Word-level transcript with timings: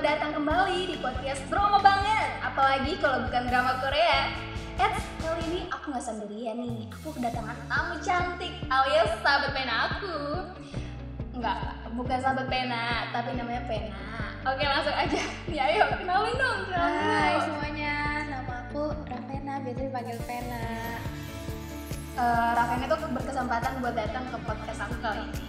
Selamat 0.00 0.16
datang 0.16 0.32
kembali 0.40 0.78
di 0.88 0.96
podcast 0.96 1.44
drama 1.52 1.76
banget. 1.76 2.28
Apalagi 2.40 2.96
kalau 3.04 3.20
bukan 3.20 3.44
drama 3.52 3.84
Korea. 3.84 4.32
Eits, 4.80 5.04
kali 5.20 5.44
ini 5.52 5.60
aku 5.68 5.92
nggak 5.92 6.00
sendirian 6.00 6.56
nih. 6.56 6.88
Aku 6.88 7.12
kedatangan 7.12 7.52
tamu 7.68 8.00
cantik. 8.00 8.64
Alias 8.72 9.12
sahabat 9.20 9.52
pena 9.52 9.92
aku. 9.92 10.16
Enggak, 11.36 11.84
bukan 11.92 12.16
sahabat 12.16 12.48
pena, 12.48 13.12
tapi 13.12 13.36
namanya 13.36 13.60
pena. 13.68 14.00
Oke 14.48 14.64
langsung 14.64 14.96
aja, 14.96 15.20
ya 15.60 15.62
ayo 15.68 15.84
kenalin 15.92 16.32
dong 16.32 16.58
kenalin 16.64 16.96
Hai 16.96 17.32
dong. 17.36 17.44
semuanya, 17.44 17.94
nama 18.24 18.54
aku 18.72 18.84
Ravena, 19.04 19.54
biasa 19.60 19.80
dipanggil 19.84 20.18
Pena. 20.24 20.64
Eh, 22.16 22.50
Raven 22.56 22.88
itu 22.88 22.96
berkesempatan 23.20 23.72
buat 23.84 23.92
datang 23.92 24.24
ke 24.32 24.36
podcast 24.48 24.80
aku 24.80 24.96
kali 25.04 25.28
ini. 25.28 25.44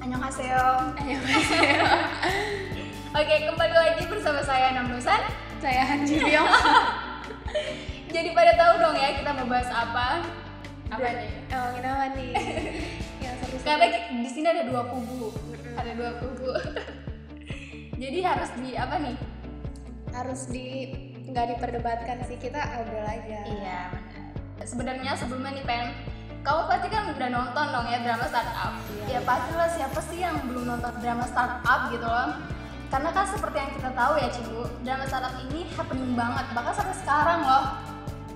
Annyeonghaseyo. 0.00 0.96
Ayo 1.04 1.20
Oke, 3.12 3.44
kembali 3.44 3.76
lagi 3.76 4.08
bersama 4.08 4.40
saya 4.40 4.72
Namnusan 4.72 5.20
saya 5.60 5.84
Han 5.84 6.08
Ji 6.08 6.16
Pyong 6.16 6.48
Jadi 8.16 8.32
pada 8.32 8.56
tahu 8.56 8.72
dong 8.80 8.96
ya 8.96 9.20
kita 9.20 9.36
mau 9.36 9.44
bahas 9.52 9.68
apa? 9.68 10.24
Apa 10.88 11.08
nih? 11.20 11.28
Emangin 11.52 11.84
apa 11.92 12.06
nih? 12.16 12.32
Yang 13.24 13.34
seru 13.44 13.56
Karena 13.68 13.86
di 14.16 14.30
sini 14.32 14.46
ada 14.48 14.64
dua 14.64 14.88
kubu, 14.88 15.28
ada 15.76 15.92
dua 15.92 16.10
kubu. 16.24 16.56
Jadi 18.00 18.18
harus 18.24 18.50
di 18.56 18.80
apa 18.80 18.96
nih? 18.96 19.16
harus 20.12 20.48
di 20.48 20.92
nggak 21.28 21.56
diperdebatkan 21.56 22.20
sih 22.28 22.36
kita 22.36 22.60
ngobrol 22.60 23.00
aja 23.00 23.40
Iya 23.48 23.80
benar. 23.92 24.24
Sebenarnya 24.64 25.12
sebelumnya 25.16 25.56
nih 25.56 25.64
Pen, 25.68 25.84
kamu 26.44 26.60
pasti 26.64 26.88
kan 26.88 27.12
udah 27.12 27.28
nonton 27.28 27.66
dong 27.76 27.86
ya 27.92 27.98
drama 28.04 28.24
startup. 28.28 28.72
Iya. 28.88 29.04
Ya 29.16 29.20
pastilah 29.24 29.68
siapa 29.68 30.00
sih 30.00 30.20
yang 30.24 30.36
belum 30.48 30.64
nonton 30.64 30.92
drama 31.00 31.24
startup 31.28 31.92
gitu 31.92 32.08
loh. 32.08 32.40
Karena 32.92 33.08
kan 33.08 33.24
seperti 33.24 33.56
yang 33.56 33.72
kita 33.72 33.90
tahu 33.96 34.12
ya 34.20 34.28
Cibu, 34.28 34.68
drama 34.84 35.04
startup 35.08 35.32
ini 35.48 35.64
happening 35.72 36.12
banget, 36.12 36.44
bahkan 36.52 36.74
sampai 36.76 36.96
sekarang 37.00 37.40
loh. 37.40 37.64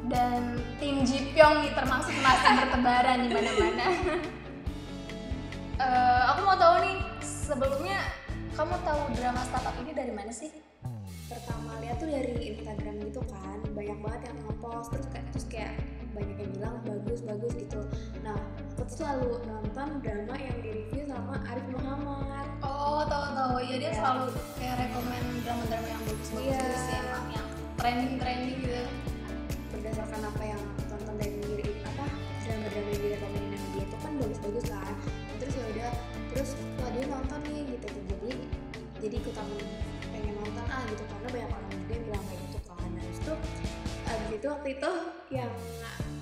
Dan 0.08 0.56
tim 0.80 1.04
Jipyong 1.04 1.60
nih 1.60 1.76
termasuk 1.76 2.16
masih 2.24 2.50
bertebaran 2.56 3.16
di 3.20 3.28
mana-mana. 3.28 3.88
Eh, 5.76 6.22
aku 6.32 6.40
mau 6.48 6.56
tahu 6.56 6.88
nih, 6.88 6.96
sebelumnya 7.20 8.00
kamu 8.56 8.80
tahu 8.80 9.12
drama 9.12 9.44
startup 9.44 9.76
ini 9.84 9.92
dari 9.92 10.08
mana 10.08 10.32
sih? 10.32 10.48
Pertama 11.28 11.76
lihat 11.84 12.00
tuh 12.00 12.08
dari 12.08 12.32
Instagram 12.54 12.96
gitu 13.04 13.20
kan 13.28 13.60
Banyak 13.74 13.98
banget 14.00 14.20
yang 14.30 14.38
ngepost 14.46 14.88
terus 14.94 15.06
kayak, 15.12 15.26
terus 15.36 15.46
kayak 15.52 15.72
banyak 16.16 16.36
yang 16.38 16.50
bilang 16.52 16.76
bagus-bagus 16.82 17.52
gitu 17.54 17.80
Nah 18.24 18.36
aku 18.72 18.82
tuh 18.82 18.96
selalu 18.96 19.30
nonton 19.44 19.88
drama 20.00 20.34
yang 20.34 20.56
di 20.58 20.70
review 20.74 21.04
sama 21.06 21.36
Arif 21.44 21.66
Muhammad 21.70 22.48
Oh, 22.64 23.04
tahu-tahu. 23.04 23.60
Ya 23.60 23.76
dia 23.76 23.92
Ya. 23.92 24.00
selalu 24.00 24.24
kayak 24.56 24.74
rekomen 24.80 25.22
drama-drama 25.44 25.86
yang 25.86 26.02
bagus-bagus 26.02 26.40
Iya. 26.42 26.56
gitu 26.58 26.76
sih 26.80 26.96
emang 26.96 27.26
yang 27.30 27.46
trending-trending 27.76 28.56
gitu. 28.58 28.82
berdasarkan 29.68 30.20
apa 30.24 30.42
yang 30.42 30.62
tonton 30.88 31.14
dari 31.14 31.36
diri 31.38 31.68
apa 31.84 32.04
drama-drama 32.40 32.88
yang 32.88 33.00
direkomenin 33.02 33.50
sama 33.52 33.68
dia 33.70 33.84
itu 33.84 33.96
kan 33.96 34.12
bagus-bagus 34.16 34.64
kan 34.66 34.94
terus 35.36 35.54
ya 35.54 35.64
udah 35.68 35.90
terus 36.32 36.50
wah 36.74 36.90
dia 36.90 37.04
nonton 37.06 37.40
nih 37.44 37.60
gitu 37.70 37.86
tuh 37.86 38.02
jadi 38.08 38.32
jadi 38.98 39.14
ikutan 39.20 39.46
pengen 40.08 40.34
nonton 40.34 40.64
ah 40.66 40.82
gitu 40.88 41.02
karena 41.04 41.28
banyak 41.28 41.50
orang 41.52 41.68
juga 41.70 41.92
yang 41.92 42.04
bilang 42.08 42.24
kayak 42.24 42.40
gitu 42.42 42.58
kan 42.66 42.88
nah 42.88 43.04
itu 43.04 43.32
itu 44.36 44.46
waktu 44.46 44.68
itu 44.72 44.90
yang 45.30 45.50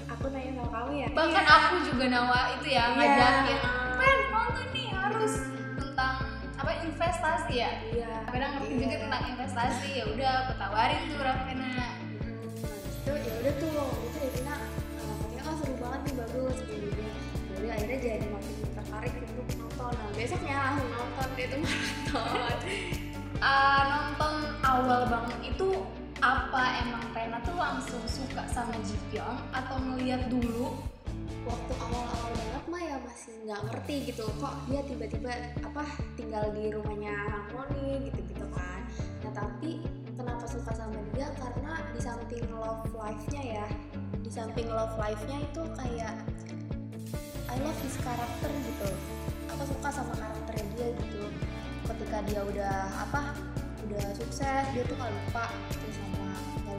aku 0.07 0.25
nanya 0.31 0.51
sama 0.55 0.71
kamu 0.71 0.91
ya 0.97 1.09
Bahkan 1.11 1.45
Iya. 1.45 1.55
aku 1.59 1.75
juga 1.85 2.05
nawa 2.09 2.39
itu 2.55 2.67
ya 2.69 2.85
Iya. 2.85 2.95
ngajakin, 2.95 3.59
"Pen, 3.95 4.19
nonton 4.31 4.67
nih 4.71 4.87
harus 4.91 5.33
tentang 5.75 6.15
apa 6.55 6.73
investasi 6.81 7.55
ya." 7.55 7.71
iya 7.85 8.11
Kadang 8.25 8.51
ngerti 8.55 8.71
Iya. 8.71 8.81
juga 8.81 8.97
tentang 9.01 9.23
investasi. 9.29 9.89
Ya 9.95 10.05
udah 10.07 10.31
aku 10.41 10.53
tawarin 10.57 11.01
tuh 11.07 11.19
Ravena. 11.19 11.71
Hmm, 11.75 13.05
itu 13.05 13.13
ya 13.13 13.33
udah 13.37 13.53
tuh 13.55 13.71
waktu 13.75 14.19
itu 14.25 14.41
uh, 14.47 15.15
katanya 15.21 15.43
oh 15.45 15.55
seru 15.55 15.75
banget 15.77 16.01
nih 16.03 16.15
bagus 16.17 16.57
dia 16.65 16.79
jadi 17.55 17.69
akhirnya 17.71 17.99
jadi 18.01 18.27
makin 18.29 18.55
tertarik 18.73 19.13
untuk 19.15 19.47
nonton 19.57 19.93
nah 19.93 20.09
besoknya 20.13 20.55
langsung 20.57 20.91
nonton 20.91 21.29
dia 21.35 21.47
tuh 21.47 21.59
maraton 21.61 22.59
Ah, 23.45 23.81
nonton 23.87 24.35
awal 24.65 25.01
banget 25.05 25.53
itu 25.53 25.69
apa 26.25 26.81
emang 26.81 27.05
Pena 27.13 27.37
tuh 27.45 27.53
langsung 27.53 28.01
suka 28.09 28.49
sama 28.49 28.73
Jipyong 28.81 29.37
atau 29.53 29.77
ngeliat 29.77 30.33
dulu 30.33 30.73
waktu 31.45 31.73
awal-awal 31.77 32.33
banget? 32.33 32.63
Mah 32.65 32.81
ya 32.81 32.97
masih 33.05 33.33
nggak 33.45 33.61
ngerti 33.69 33.95
gitu. 34.09 34.25
Kok 34.41 34.57
dia 34.73 34.81
tiba-tiba 34.89 35.53
apa 35.61 35.85
tinggal 36.17 36.49
di 36.57 36.73
rumahnya 36.73 37.13
Harmony 37.29 38.09
gitu-gitu 38.09 38.49
kan. 38.57 38.89
Nah 39.21 39.33
tapi 39.37 39.85
kenapa 40.17 40.49
suka 40.49 40.73
sama 40.73 40.97
dia? 41.13 41.29
Karena 41.37 41.85
di 41.93 42.01
samping 42.01 42.49
love 42.57 42.89
life-nya 42.97 43.43
ya 43.61 43.67
di 44.25 44.31
samping 44.33 44.73
love 44.73 44.97
life-nya 44.97 45.45
itu 45.45 45.63
kayak 45.77 46.17
I 47.53 47.57
love 47.61 47.77
his 47.85 48.01
karakter 48.01 48.49
gitu. 48.49 48.89
Aku 49.53 49.63
suka 49.69 49.93
sama 49.93 50.17
karakternya 50.17 50.65
dia 50.73 50.89
gitu. 51.05 51.29
Ketika 51.85 52.25
dia 52.25 52.41
udah 52.41 52.77
apa 52.97 53.37
udah 53.85 54.05
sukses 54.17 54.65
dia 54.73 54.83
tuh 54.89 54.97
nggak 54.97 55.13
lupa 55.13 55.53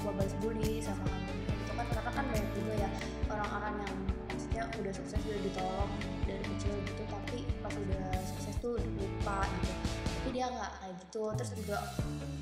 lupa 0.06 0.22
balas 0.22 0.38
budi 0.38 0.78
sama 0.86 1.10
gitu 1.26 1.74
kan 1.74 1.88
karena 1.90 2.12
kan 2.14 2.26
banyak 2.30 2.52
juga 2.54 2.74
ya 2.78 2.90
orang-orang 3.26 3.74
yang 3.82 3.96
maksudnya 4.30 4.64
udah 4.78 4.94
sukses 4.94 5.20
udah 5.26 5.42
ditolong 5.42 5.92
dari 6.30 6.44
kecil 6.46 6.74
gitu 6.86 7.04
tapi 7.10 7.38
pas 7.66 7.74
udah 7.74 8.06
sukses 8.30 8.56
tuh 8.62 8.78
lupa 8.78 9.42
gitu. 9.62 9.74
Tapi 10.06 10.30
dia 10.30 10.46
nggak 10.54 10.72
kayak 10.78 10.96
gitu. 11.02 11.24
Terus 11.34 11.52
juga 11.58 11.78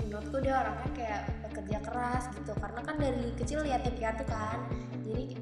menurutku 0.04 0.38
dia 0.44 0.54
orangnya 0.60 0.90
kayak 0.92 1.22
bekerja 1.48 1.78
keras 1.80 2.24
gitu. 2.36 2.52
Karena 2.60 2.80
kan 2.84 2.96
dari 3.00 3.26
kecil 3.40 3.60
yatim 3.64 3.96
piatu 3.96 4.24
kan. 4.28 4.60
Jadi 5.08 5.40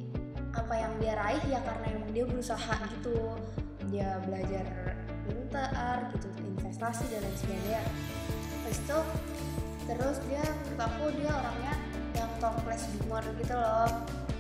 apa 0.51 0.73
yang 0.77 0.93
dia 1.01 1.13
raih 1.17 1.43
ya 1.49 1.59
karena 1.65 1.85
emang 1.97 2.11
dia 2.13 2.25
berusaha 2.29 2.75
gitu. 2.97 3.17
Dia 3.89 4.21
belajar 4.23 4.65
pintar 5.25 5.97
gitu 6.13 6.29
investasi 6.57 7.09
dan 7.09 7.25
lain 7.25 7.37
sebagainya. 7.41 7.81
Terus 8.69 8.77
itu 8.77 8.99
terus 9.89 10.17
dia 10.29 10.45
menurut 10.45 10.81
aku 10.87 11.05
dia 11.17 11.31
orangnya 11.33 11.73
toples 12.41 12.83
humor 12.97 13.23
gitu 13.37 13.53
loh. 13.53 13.87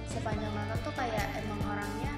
Sepanjang 0.09 0.49
nonton 0.51 0.79
tuh 0.81 0.93
kayak 0.97 1.25
emang 1.37 1.61
orangnya 1.69 2.11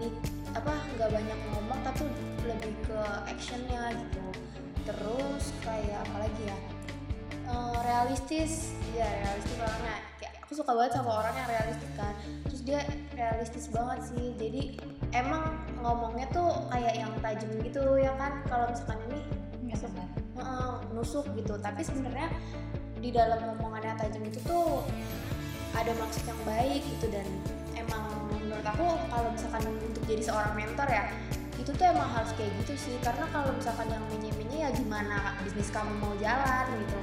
di 0.00 0.08
apa 0.56 0.72
nggak 0.96 1.10
banyak 1.12 1.38
ngomong 1.52 1.78
tapi 1.84 2.08
lebih 2.48 2.72
ke 2.88 3.00
actionnya 3.28 3.92
gitu. 3.92 4.24
Terus 4.88 5.44
kayak 5.60 6.00
apa 6.08 6.16
lagi 6.24 6.42
ya? 6.48 6.58
Eh, 7.46 7.78
realistis. 7.84 8.72
Iya 8.96 9.06
realistis 9.22 9.56
orangnya. 9.60 9.96
Kayak 10.18 10.32
aku 10.42 10.52
suka 10.56 10.72
banget 10.72 10.92
sama 10.96 11.10
orang 11.22 11.34
yang 11.36 11.48
realistis 11.52 11.90
kan. 11.94 12.14
Terus 12.48 12.60
dia 12.64 12.80
realistis 13.14 13.66
banget 13.68 14.00
sih. 14.08 14.26
Jadi 14.40 14.62
emang 15.12 15.54
ngomongnya 15.84 16.26
tuh 16.32 16.48
kayak 16.72 16.94
yang 16.96 17.12
tajam 17.20 17.50
gitu 17.62 17.82
ya 18.00 18.10
kan? 18.16 18.42
Kalau 18.48 18.72
misalkan 18.72 18.98
ini 19.12 19.20
nggak 19.68 19.78
Heeh, 20.36 20.74
nusuk 20.96 21.26
gitu. 21.36 21.54
Tapi 21.60 21.80
sebenarnya 21.84 22.28
di 23.06 23.14
dalam 23.14 23.38
omongannya 23.54 23.94
tajam 24.02 24.18
itu 24.26 24.42
tuh 24.42 24.82
ada 25.78 25.94
maksud 25.94 26.26
yang 26.26 26.40
baik 26.42 26.82
gitu 26.82 27.06
dan 27.14 27.22
emang 27.78 28.02
menurut 28.34 28.66
aku 28.66 28.82
kalau 29.06 29.30
misalkan 29.30 29.62
untuk 29.70 30.02
jadi 30.10 30.22
seorang 30.26 30.58
mentor 30.58 30.90
ya 30.90 31.06
itu 31.54 31.70
tuh 31.70 31.86
emang 31.86 32.10
harus 32.10 32.34
kayak 32.34 32.50
gitu 32.62 32.74
sih. 32.74 32.96
Karena 33.00 33.30
kalau 33.30 33.54
misalkan 33.54 33.86
yang 33.88 34.02
menye-menye 34.10 34.58
ya 34.66 34.70
gimana 34.74 35.38
bisnis 35.40 35.70
kamu 35.70 35.94
mau 36.02 36.18
jalan 36.18 36.66
gitu. 36.82 36.98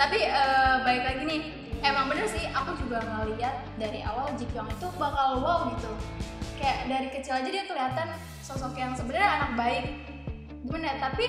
Tapi 0.00 0.18
eh, 0.24 0.74
balik 0.88 1.04
lagi 1.04 1.22
nih 1.28 1.40
emang 1.84 2.08
bener 2.08 2.26
sih 2.32 2.48
aku 2.50 2.72
juga 2.80 3.04
ngeliat 3.04 3.62
dari 3.76 4.00
awal 4.02 4.32
Jipyong 4.40 4.72
itu 4.72 4.88
bakal 4.96 5.44
wow 5.44 5.68
gitu. 5.76 5.92
Kayak 6.56 6.78
dari 6.88 7.08
kecil 7.12 7.32
aja 7.44 7.48
dia 7.52 7.64
kelihatan 7.68 8.08
sosok 8.40 8.72
yang 8.80 8.96
sebenarnya 8.96 9.28
anak 9.36 9.50
baik. 9.60 9.84
Gimana? 10.64 10.96
Tapi 10.96 11.24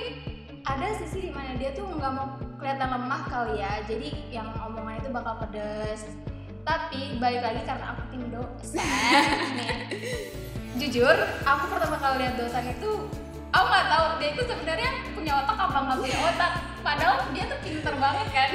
ada 0.63 0.87
sisi 0.95 1.27
di 1.27 1.31
mana 1.35 1.59
dia 1.59 1.75
tuh 1.75 1.91
nggak 1.91 2.11
mau 2.15 2.42
kelihatan 2.63 2.95
lemah 2.95 3.21
kali 3.27 3.60
ya. 3.60 3.83
Jadi 3.83 4.10
yang 4.31 4.48
omongan 4.56 5.04
itu 5.04 5.12
bakal 5.12 5.36
pedes. 5.44 6.07
Tapi 6.63 7.19
balik 7.19 7.44
lagi 7.44 7.62
karena 7.68 7.92
aku 7.92 8.01
tim 8.07 8.24
dosan 8.31 8.88
nih. 9.60 9.75
Jujur 10.80 11.12
aku 11.44 11.63
pertama 11.68 12.00
kali 12.00 12.24
lihat 12.24 12.39
dosan 12.39 12.71
itu 12.71 13.12
aku 13.51 13.65
nggak 13.68 13.88
tahu 13.92 14.06
dia 14.24 14.30
itu 14.31 14.44
sebenarnya 14.48 14.92
punya 15.12 15.33
otak 15.44 15.60
apa 15.60 15.77
nggak 15.83 16.00
punya 16.00 16.19
otak. 16.24 16.54
Padahal 16.80 17.15
dia 17.36 17.44
tuh 17.51 17.60
pinter 17.60 17.94
banget 18.00 18.27
kan? 18.31 18.50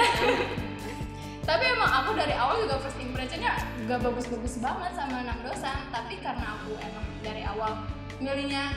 Tapi 1.49 1.65
emang 1.69 1.93
aku 1.93 2.17
dari 2.17 2.33
awal 2.33 2.65
juga 2.65 2.81
first 2.81 3.01
impressionnya 3.01 3.57
gak 3.89 4.05
bagus-bagus 4.05 4.61
banget 4.61 4.93
sama 4.93 5.25
enam 5.25 5.41
dosan 5.41 5.89
tapi 5.89 6.21
karena 6.21 6.61
aku 6.61 6.77
emang 6.77 7.09
dari 7.25 7.41
awal 7.49 7.89
milihnya 8.21 8.77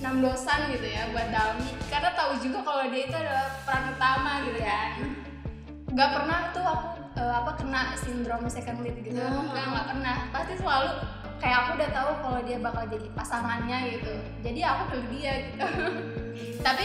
enam 0.00 0.24
dosan 0.24 0.72
gitu 0.72 0.86
ya 0.88 1.12
buat 1.12 1.28
Dalmi. 1.28 1.70
Karena 1.92 2.10
tahu 2.16 2.32
juga 2.40 2.58
kalau 2.64 2.84
dia 2.88 3.02
itu 3.04 3.16
adalah 3.16 3.46
peran 3.68 3.84
utama 3.92 4.32
gitu 4.48 4.60
kan 4.64 4.92
nggak 5.90 6.10
pernah 6.14 6.38
tuh 6.54 6.62
aku 6.62 6.86
eh, 7.18 7.34
apa 7.34 7.50
kena 7.58 7.82
sindrom 7.98 8.46
second 8.46 8.78
lead 8.86 8.96
gitu. 9.02 9.18
Oh. 9.18 9.50
nggak 9.50 9.66
nggak 9.74 9.86
pernah. 9.90 10.16
Pasti 10.30 10.54
selalu 10.58 10.90
kayak 11.42 11.56
aku 11.66 11.70
udah 11.80 11.90
tahu 11.90 12.10
kalau 12.22 12.40
dia 12.46 12.58
bakal 12.62 12.84
jadi 12.86 13.06
pasangannya 13.12 13.78
gitu. 13.98 14.12
Jadi 14.46 14.60
aku 14.62 14.82
pilih 14.94 15.08
dia 15.12 15.32
gitu. 15.50 15.66
Tapi 16.62 16.84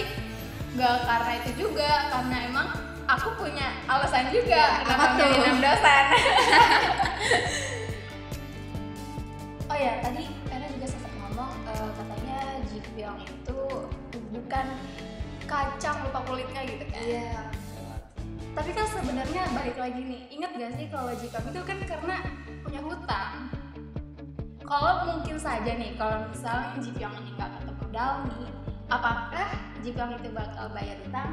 nggak 0.75 0.95
karena 1.05 1.31
itu 1.39 1.49
juga 1.55 1.91
karena 2.11 2.37
emang 2.49 2.67
aku 3.05 3.29
punya 3.37 3.69
alasan 3.85 4.27
juga 4.33 4.57
Ya, 4.57 4.81
kenapa 4.81 5.05
milih 5.21 5.39
enam 5.45 5.57
dosan. 5.61 6.05
Oh 9.65 9.73
ya 9.73 9.97
tadi 9.99 10.29
Pyong 12.95 13.19
itu 13.27 13.59
bukan 14.31 14.65
kacang 15.45 15.97
lupa 16.07 16.19
kulitnya 16.25 16.61
gitu 16.63 16.85
kan. 16.87 17.01
Iya. 17.03 17.35
Tapi 18.55 18.71
kan 18.71 18.87
sebenarnya 18.87 19.43
balik 19.51 19.77
lagi 19.77 20.01
nih 20.01 20.21
inget 20.31 20.51
gak 20.55 20.71
sih 20.79 20.87
kalau 20.87 21.11
Ji 21.13 21.27
Pyong 21.27 21.47
itu 21.51 21.61
kan 21.67 21.77
karena 21.83 22.15
punya 22.63 22.81
hutang? 22.81 23.33
Kalau 24.65 24.93
mungkin 25.05 25.37
saja 25.37 25.71
nih 25.75 25.93
kalau 25.99 26.25
misalnya 26.31 26.79
Ji 26.79 26.91
Pyong 26.95 27.15
ini 27.19 27.29
nggak 27.35 27.51
ketemu 27.61 27.85
Dalmi 27.91 28.43
apakah 28.87 29.49
Ji 29.83 29.91
Pyong 29.91 30.11
itu 30.17 30.29
bakal 30.31 30.65
bayar 30.71 30.97
hutang? 31.03 31.31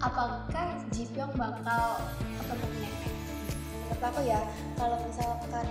Apakah 0.00 0.66
Ji 0.90 1.04
Pyong 1.12 1.36
bakal 1.36 2.00
ketemu 2.40 2.66
nenek 2.72 3.18
menurut 3.98 4.14
aku 4.14 4.22
ya 4.30 4.40
kalau 4.78 4.96
misalkan 5.02 5.66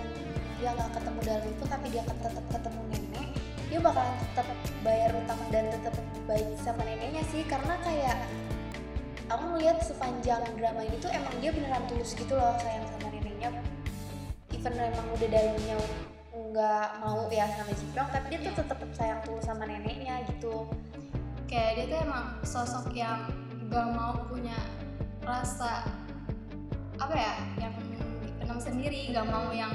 dia 0.60 0.70
nggak 0.76 0.90
ketemu 1.00 1.20
dalam 1.24 1.44
itu 1.48 1.64
tapi 1.64 1.86
dia 1.88 2.02
tetap 2.04 2.44
ketemu 2.52 2.80
nenek 2.92 3.07
dia 3.68 3.78
bakalan 3.84 4.16
tetap 4.32 4.48
bayar 4.80 5.10
utang 5.12 5.40
dan 5.52 5.68
tetap 5.68 6.04
baik 6.24 6.48
sama 6.64 6.80
neneknya 6.88 7.20
sih 7.28 7.44
karena 7.44 7.76
kayak 7.84 8.16
aku 9.28 9.44
melihat 9.52 9.76
sepanjang 9.84 10.40
drama 10.56 10.80
ini 10.88 10.96
tuh 11.04 11.12
emang 11.12 11.36
dia 11.44 11.52
beneran 11.52 11.84
tulus 11.84 12.16
gitu 12.16 12.32
loh 12.32 12.56
sayang 12.64 12.88
sama 12.96 13.12
neneknya. 13.12 13.52
Even 14.56 14.74
emang 14.74 15.06
udah 15.14 15.28
dalamnya 15.28 15.76
nggak 16.32 16.88
mau 17.04 17.28
ya 17.28 17.44
sama 17.52 17.72
Jipyong 17.76 18.08
tapi 18.08 18.26
dia 18.32 18.40
tuh 18.40 18.54
tetap 18.56 18.90
sayang 18.96 19.20
tulus 19.28 19.44
sama 19.44 19.68
neneknya 19.68 20.24
gitu. 20.32 20.64
Kayak 21.44 21.70
dia 21.76 21.84
tuh 21.92 21.98
emang 22.08 22.24
sosok 22.44 22.92
yang 22.96 23.28
gak 23.68 23.88
mau 23.92 24.16
punya 24.28 24.56
rasa 25.20 25.84
apa 26.96 27.14
ya 27.14 27.34
yang 27.60 27.72
dipendam 28.24 28.60
sendiri 28.60 29.12
gak 29.12 29.28
mau 29.28 29.52
yang 29.52 29.72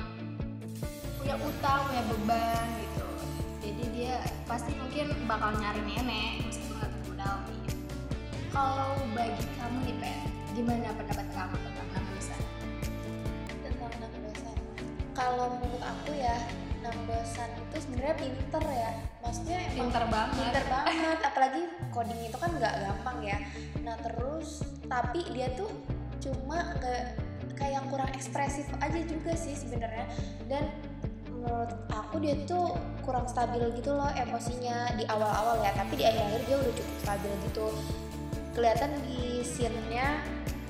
punya 1.21 1.37
utang 1.37 1.81
punya 1.87 2.03
beban 2.09 2.67
gitu 2.81 2.92
jadi 3.63 3.83
dia 3.95 4.15
pasti 4.43 4.75
mungkin 4.75 5.15
bakal 5.23 5.55
nyari 5.55 5.81
nenek 5.87 6.43
meskipun 6.43 6.75
gak 6.83 6.91
ketemu 6.91 7.13
Dalmi 7.15 7.57
kalau 8.51 8.91
bagi 9.15 9.43
kamu 9.55 9.77
nih 9.87 9.95
Pen 10.03 10.19
gimana 10.53 10.87
pendapat 10.93 11.27
kamu 11.31 11.55
tentang 11.63 11.87
enam 11.95 12.05
dosa 12.11 12.35
tentang 13.63 13.91
enam 13.97 14.11
dosan 14.27 14.55
kalau 15.15 15.45
menurut 15.57 15.81
aku 15.81 16.11
ya 16.13 16.35
enam 16.83 16.99
dosan 17.07 17.47
itu 17.55 17.75
sebenarnya 17.79 18.15
pinter 18.19 18.63
ya. 18.67 18.91
Maksudnya 19.23 19.59
pinter 19.71 20.03
banget. 20.11 20.35
pinter 20.35 20.63
banget. 20.67 21.17
Apalagi 21.23 21.61
coding 21.95 22.21
itu 22.27 22.35
kan 22.35 22.51
nggak 22.59 22.73
gampang 22.83 23.17
ya. 23.23 23.37
Nah 23.87 23.95
terus 24.03 24.67
tapi 24.91 25.23
dia 25.31 25.47
tuh 25.55 25.71
cuma 26.19 26.75
nggak 26.75 27.15
kayak 27.55 27.87
kurang 27.87 28.11
ekspresif 28.11 28.67
aja 28.83 28.99
juga 29.07 29.31
sih 29.39 29.55
sebenarnya. 29.55 30.11
Dan 30.51 30.67
menurut 31.43 31.71
aku 31.91 32.15
dia 32.23 32.35
tuh 32.47 32.79
kurang 33.03 33.27
stabil 33.27 33.59
gitu 33.75 33.91
loh 33.91 34.07
emosinya 34.15 34.95
di 34.95 35.03
awal-awal 35.11 35.59
ya. 35.59 35.75
Tapi 35.75 35.99
di 35.99 36.03
akhir-akhir 36.07 36.41
dia 36.47 36.57
udah 36.57 36.73
cukup 36.73 36.97
stabil 37.03 37.33
gitu. 37.51 37.67
Kelihatan 38.55 38.91
di 39.03 39.43
scene-nya 39.43 40.23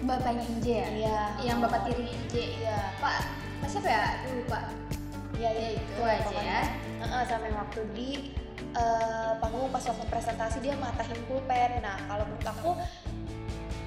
bapaknya 0.04 0.44
Inje 0.50 0.74
ya? 0.82 0.90
Ya 0.98 1.20
yang 1.46 1.58
bapak 1.62 1.88
tiri 1.88 2.10
Inje 2.10 2.44
iya. 2.60 2.92
Pak 2.98 3.22
Pak 3.62 3.68
siapa 3.70 3.88
ya? 3.88 4.02
Aduh, 4.20 4.32
lupa. 4.42 4.60
Ya 5.38 5.50
ya 5.54 5.70
itu 5.78 6.02
aja 6.02 6.40
ya. 6.42 6.62
Heeh, 7.04 7.24
sampai 7.30 7.52
waktu 7.54 7.82
di 7.94 8.10
eh, 8.74 9.32
panggung 9.38 9.70
pas 9.70 9.84
waktu 9.86 10.06
presentasi 10.10 10.58
dia 10.66 10.74
matahin 10.82 11.20
pulpen. 11.30 11.86
Nah 11.86 12.02
kalau 12.10 12.26
menurut 12.26 12.48
aku 12.50 12.72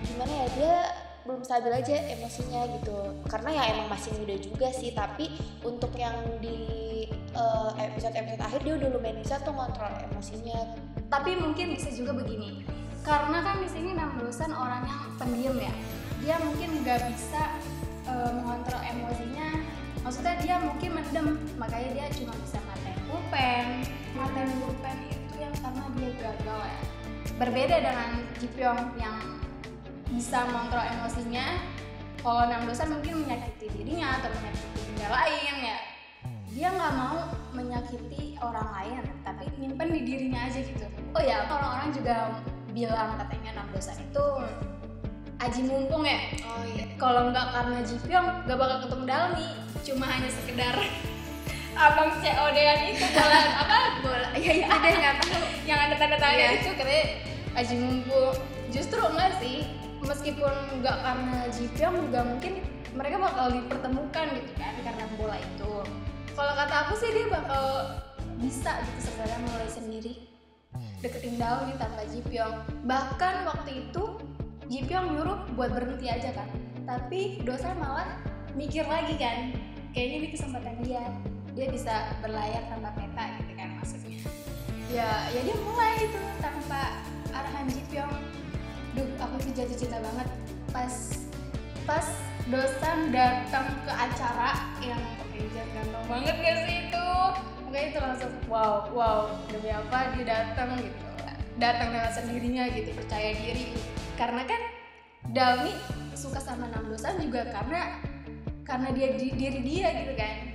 gimana 0.06 0.32
ya 0.32 0.48
dia 0.54 0.76
belum 1.26 1.42
stabil 1.42 1.72
aja 1.74 1.94
emosinya 2.16 2.62
gitu. 2.78 2.96
Karena 3.26 3.50
ya 3.52 3.62
emang 3.74 3.90
masih 3.90 4.14
muda 4.16 4.36
juga 4.38 4.68
sih 4.70 4.94
tapi 4.94 5.34
untuk 5.66 5.90
yang 5.98 6.14
di 6.38 6.56
eh, 7.12 7.70
episode-episode 7.90 8.42
akhir 8.42 8.60
dia 8.62 8.74
udah 8.78 8.88
lumayan 8.94 9.18
bisa 9.20 9.42
tuh 9.42 9.52
ngontrol 9.52 9.90
emosinya. 10.10 10.78
Tapi 11.10 11.34
mungkin 11.38 11.74
bisa 11.74 11.90
juga 11.92 12.14
begini 12.14 12.62
karena 13.06 13.38
kan 13.38 13.62
di 13.62 13.70
sini 13.70 13.94
enam 13.94 14.18
dosan 14.18 14.50
orang 14.50 14.82
yang 14.82 15.02
pendiam 15.14 15.54
ya. 15.54 15.70
Dia 16.26 16.36
mungkin 16.42 16.82
nggak 16.82 17.06
bisa 17.06 17.54
eh, 18.10 18.30
mengontrol 18.34 18.82
emosinya. 18.82 19.62
Maksudnya 20.02 20.34
dia 20.42 20.56
mungkin 20.58 20.90
mendem 20.98 21.26
makanya 21.54 21.90
dia 21.94 22.06
cuma 22.14 22.34
bisa 22.42 22.58
matain 22.66 22.98
pulpen. 23.06 23.66
Matain 24.18 24.50
pulpen 24.58 24.98
itu 25.06 25.34
yang 25.38 25.54
karena 25.62 25.84
dia 25.94 26.10
gagal 26.18 26.62
ya. 26.66 26.80
Berbeda 27.36 27.76
dengan 27.78 28.10
Ji 28.42 28.48
Pyong 28.58 28.96
yang 28.98 29.35
bisa 30.10 30.46
mengontrol 30.46 30.84
emosinya. 30.86 31.46
Kalau 32.22 32.42
enam 32.50 32.66
dosan 32.66 32.90
mungkin 32.90 33.22
menyakiti 33.22 33.70
dirinya 33.70 34.18
atau 34.18 34.30
menyakiti 34.34 34.80
benda 34.90 35.08
lain 35.14 35.54
ya. 35.62 35.78
Dia 36.50 36.68
nggak 36.72 36.94
mau 36.96 37.16
menyakiti 37.52 38.34
orang 38.40 38.68
lain 38.72 39.02
tapi 39.22 39.44
nyimpen 39.60 39.88
di 39.92 40.00
dirinya 40.02 40.48
aja 40.48 40.58
gitu. 40.58 40.86
Oh 41.14 41.22
ya 41.22 41.46
orang-orang 41.46 41.92
juga 41.94 42.40
bilang 42.74 43.14
katanya 43.20 43.60
enam 43.60 43.68
dosan 43.70 43.96
itu 44.00 44.26
aji 45.38 45.60
mumpung 45.68 46.02
ya. 46.02 46.18
Oh 46.48 46.64
iya. 46.66 46.84
Kalau 46.98 47.30
nggak 47.30 47.46
karena 47.52 47.78
Ji 47.84 47.96
Pyong 48.02 48.28
nggak 48.48 48.58
bakal 48.58 48.78
ketemu 48.88 49.04
Dalmi. 49.06 49.48
Cuma 49.86 50.04
hanya 50.10 50.30
sekedar 50.32 50.74
abang 51.86 52.10
COD-an 52.24 52.78
itu 52.90 53.04
bola 53.12 53.38
apa 53.62 53.78
bola. 54.02 54.28
Ya 54.34 54.52
itu 54.64 54.66
deh 54.66 54.92
nggak 54.96 55.14
tahu 55.22 55.44
yang 55.68 55.78
ada 55.78 55.94
tanda 55.94 56.16
tanya 56.18 56.42
Iya. 56.42 56.58
itu 56.58 56.70
katanya 56.74 57.04
aji 57.54 57.74
mumpung. 57.78 58.34
Justru 58.72 58.98
enggak 58.98 59.38
sih 59.38 59.62
meskipun 60.04 60.52
nggak 60.82 60.96
karena 61.00 61.40
Ji 61.52 61.66
Pyong 61.72 61.96
juga 62.10 62.20
mungkin 62.26 62.52
mereka 62.96 63.16
bakal 63.20 63.46
dipertemukan 63.52 64.26
gitu 64.36 64.52
kan 64.56 64.74
karena 64.80 65.04
bola 65.16 65.36
itu. 65.36 65.72
Kalau 66.36 66.52
kata 66.52 66.74
aku 66.88 66.94
sih 67.00 67.10
dia 67.12 67.26
bakal 67.32 67.64
bisa 68.36 68.72
gitu 68.84 69.00
sebenarnya 69.08 69.38
mulai 69.48 69.68
sendiri. 69.68 70.12
Deketin 71.00 71.36
Dauni 71.40 71.76
tanpa 71.80 72.04
Ji 72.08 72.20
Pyong 72.24 72.84
bahkan 72.84 73.44
waktu 73.48 73.88
itu 73.88 74.20
Ji 74.68 74.84
Pyong 74.84 75.16
nyuruh 75.16 75.38
buat 75.56 75.72
berhenti 75.72 76.08
aja 76.08 76.32
kan. 76.32 76.48
Tapi 76.84 77.44
dosa 77.44 77.72
malah 77.76 78.20
mikir 78.56 78.84
lagi 78.88 79.16
kan 79.16 79.52
kayaknya 79.92 80.16
ini 80.24 80.28
kesempatan 80.32 80.76
dia. 80.84 81.04
Dia 81.56 81.72
bisa 81.72 82.12
berlayar 82.20 82.68
tanpa 82.68 82.92
peta 82.92 83.24
gitu 83.40 83.52
kan 83.56 83.68
maksudnya. 83.80 84.20
Ya 84.92 85.08
ya 85.32 85.40
dia 85.40 85.56
mulai 85.64 86.00
itu 86.04 86.20
tanpa 86.40 87.00
arahan 87.32 87.68
Ji 87.72 87.80
Pyong 87.88 88.12
duh 88.96 89.08
aku 89.20 89.34
tuh 89.44 89.52
jatuh 89.52 89.76
cinta 89.76 89.98
banget. 90.00 90.28
Pas 90.72 90.94
pas 91.84 92.06
dosan 92.48 93.12
datang 93.12 93.66
ke 93.84 93.92
acara 93.92 94.50
yang 94.82 94.98
pakai 95.20 95.38
hijab 95.44 95.68
ganteng 95.76 96.04
banget 96.08 96.36
gak 96.40 96.56
sih 96.64 96.76
itu? 96.88 97.06
Makanya 97.66 97.86
itu 97.92 97.98
langsung 98.00 98.32
wow 98.48 98.88
wow 98.90 99.20
demi 99.52 99.70
apa 99.70 100.16
dia 100.16 100.24
datang? 100.24 100.80
Gitu. 100.80 100.98
Datang 101.56 101.88
dengan 101.92 102.12
sendirinya 102.12 102.64
gitu 102.72 102.90
percaya 102.96 103.32
diri. 103.36 103.72
Karena 104.16 104.44
kan 104.44 104.60
Dalmi 105.26 105.74
suka 106.14 106.38
sama 106.38 106.70
enam 106.70 106.86
dosan 106.86 107.18
juga 107.18 107.44
karena 107.50 107.98
karena 108.62 108.88
dia 108.94 109.08
di, 109.18 109.34
diri 109.34 109.60
dia 109.62 109.88
gitu 110.04 110.14
kan 110.14 110.45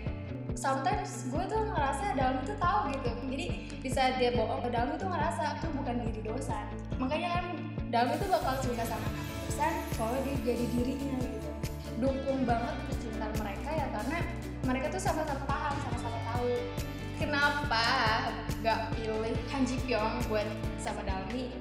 sometimes 0.55 1.27
gue 1.31 1.43
tuh 1.47 1.61
ngerasa 1.71 2.05
Dalmi 2.15 2.41
tuh 2.43 2.57
tahu 2.59 2.91
gitu. 2.93 3.09
Jadi 3.31 3.45
di 3.81 3.89
saat 3.89 4.19
dia 4.21 4.35
bohong 4.35 4.67
Dalmi 4.69 4.95
tuh 4.99 5.09
ngerasa 5.09 5.57
tuh 5.63 5.71
bukan 5.73 6.05
diri 6.05 6.21
dosan 6.21 6.65
makanya 7.01 7.41
kan 7.41 7.45
Dalmi 7.89 8.13
tuh 8.21 8.29
bakal 8.29 8.55
suka 8.61 8.83
sama 8.85 9.07
dosan 9.47 9.73
kalau 9.97 10.15
dia 10.23 10.35
jadi 10.45 10.65
dirinya 10.77 11.17
gitu. 11.19 11.49
Dukung 12.01 12.45
banget 12.45 12.75
percintaan 12.89 13.33
mereka 13.37 13.69
ya 13.73 13.87
karena 13.93 14.17
mereka 14.65 14.85
tuh 14.93 15.01
sama-sama 15.01 15.43
paham 15.49 15.75
sama-sama 15.89 16.17
tahu. 16.33 16.53
Kenapa 17.21 17.85
gak 18.65 18.97
pilih 18.97 19.37
Han 19.53 19.61
Ji 19.69 19.77
Pyong 19.85 20.25
buat 20.25 20.47
sama 20.81 21.05
Dalmi? 21.05 21.53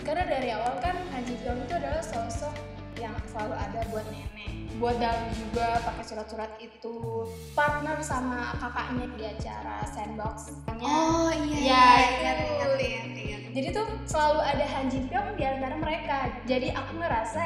Karena 0.00 0.24
dari 0.28 0.48
awal 0.52 0.80
kan 0.80 0.96
Han 1.12 1.22
Ji 1.28 1.36
Pyong 1.44 1.64
itu 1.64 1.74
adalah 1.76 2.00
sosok 2.00 2.56
yang 2.96 3.12
selalu 3.28 3.56
ada 3.56 3.80
buat 3.92 4.04
nenek 4.08 4.63
buat 4.74 4.96
Dalmi 4.96 5.30
juga 5.32 5.78
pakai 5.80 6.02
surat-surat 6.02 6.50
itu. 6.58 6.94
Partner 7.52 7.96
sama 8.00 8.52
kakaknya 8.56 9.06
di 9.10 9.22
acara 9.24 9.86
sandbox 9.86 10.50
oh 10.76 11.30
iya 11.30 11.58
Ya, 11.60 11.86
ingat 12.12 12.36
itu. 12.36 12.50
ingat 12.50 12.70
ingat 12.76 13.06
ingat 13.14 13.40
jadi 13.54 13.68
tuh 13.70 13.86
selalu 14.04 14.40
ada 14.42 14.64
Han 14.66 14.86
Ji 14.86 14.98
Pyong 15.06 15.28
di 15.32 15.44
antara 15.44 15.74
mereka. 15.74 16.16
Jadi 16.44 16.68
aku 16.70 16.92
ngerasa 16.96 17.42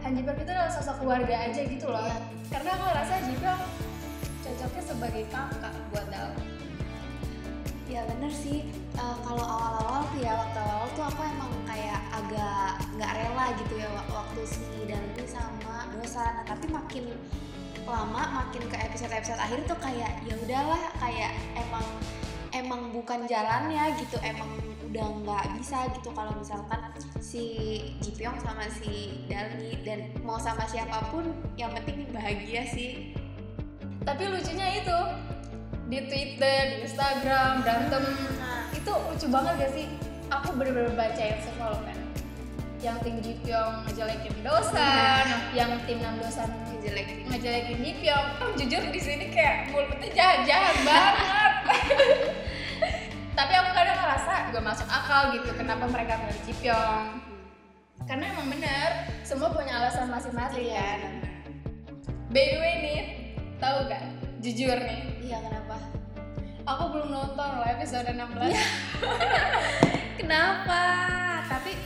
Han 0.00 0.12
Ji 0.12 0.22
Pyong 0.22 0.38
itu 0.38 0.50
adalah 0.50 0.72
sosok 0.72 0.96
keluarga 0.98 1.34
aja 1.42 1.60
gitu 1.60 1.86
loh. 1.86 2.00
Iya. 2.02 2.16
karena 2.48 2.68
aku 2.70 2.84
ngerasa 2.84 3.14
Ji 3.22 3.34
Pyong 3.36 3.62
cocoknya 4.42 4.82
sebagai 4.82 5.24
kakak 5.28 5.72
buat 5.88 6.06
Dalmi 6.08 6.44
Ya 7.84 8.00
bener 8.08 8.32
sih, 8.32 8.64
Eh, 8.92 9.16
kalau 9.20 9.40
awal-awal 9.40 10.04
tuh 10.06 10.20
ya 10.20 10.32
waktu 10.32 10.60
awal 10.60 10.84
tuh 10.92 11.00
aku 11.02 11.20
emang 11.24 11.48
kayak 11.64 11.96
agak 12.12 12.76
nggak 12.92 13.12
rela 13.16 13.46
gitu 13.56 13.74
ya 13.74 13.88
wak- 13.88 14.10
waktu 14.10 14.40
si 14.44 14.60
Dalmi 14.84 15.24
sama 15.24 15.71
Dosa. 15.96 16.22
Nah 16.40 16.44
tapi 16.48 16.66
makin 16.68 17.12
lama 17.82 18.46
makin 18.46 18.62
ke 18.70 18.76
episode-episode 18.78 19.40
akhir 19.42 19.66
tuh 19.66 19.78
kayak 19.82 20.22
ya 20.22 20.34
udahlah 20.38 20.82
kayak 21.02 21.34
emang 21.58 21.86
emang 22.54 22.80
bukan 22.94 23.26
jalannya 23.26 23.96
gitu 23.98 24.16
emang 24.22 24.48
udah 24.92 25.06
nggak 25.24 25.44
bisa 25.58 25.88
gitu. 25.96 26.12
Kalau 26.12 26.32
misalkan 26.36 26.80
si 27.18 27.44
Jipyong 28.04 28.36
sama 28.44 28.68
si 28.68 29.24
Dalmi 29.26 29.80
dan 29.82 30.12
mau 30.20 30.36
sama 30.36 30.68
siapa 30.68 31.08
pun 31.08 31.32
yang 31.56 31.72
penting 31.72 32.08
bahagia 32.12 32.68
sih. 32.68 33.16
Tapi 34.02 34.28
lucunya 34.28 34.82
itu 34.82 34.98
di 35.88 35.98
Twitter 36.08 36.60
di 36.72 36.76
Instagram 36.88 37.60
berantem 37.60 38.04
nah 38.40 38.64
itu 38.72 38.88
lucu 38.88 39.26
banget 39.28 39.54
gak 39.60 39.72
sih? 39.76 39.86
Aku 40.32 40.56
bener-bener 40.56 40.96
bacain 40.96 41.36
semua 41.44 41.76
loh 41.76 41.82
kan 41.84 42.01
yang 42.82 42.98
tim 43.06 43.22
Jipyong 43.22 43.86
ngejelekin 43.86 44.34
dosan 44.42 45.26
yang 45.54 45.70
tim 45.86 46.02
Nam 46.02 46.18
dosan 46.18 46.50
jelek 46.82 47.22
ngejelekin 47.30 47.78
Jipyong 47.78 48.26
jujur 48.58 48.82
di 48.90 48.98
sini 48.98 49.30
kayak 49.30 49.70
mulutnya 49.70 50.10
jahat-jahat 50.10 50.76
banget. 50.82 51.52
Tapi 53.32 53.52
aku 53.54 53.70
kadang 53.72 53.96
ngerasa 54.02 54.32
juga 54.50 54.60
masuk 54.66 54.88
akal 54.90 55.32
gitu 55.38 55.50
kenapa 55.54 55.86
mereka 55.86 56.18
milih 56.20 56.42
Jipyong 56.42 57.06
karena 58.02 58.34
emang 58.34 58.50
bener 58.50 58.90
semua 59.22 59.54
punya 59.54 59.78
alasan 59.78 60.10
masing-masing 60.10 60.74
Iya, 60.74 60.82
kan. 60.98 61.14
by 62.34 62.44
the 62.50 62.58
way 62.58 62.74
nih 62.82 62.98
tahu 63.62 63.86
gak 63.86 64.02
jujur 64.42 64.74
nih. 64.74 65.00
Iya 65.22 65.38
kenapa? 65.38 65.78
Aku 66.66 66.82
belum 66.90 67.14
nonton 67.14 67.48
loh 67.62 67.66
episode 67.66 68.10
16 68.10 68.18
kenapa? 70.18 70.82
Tapi 71.46 71.78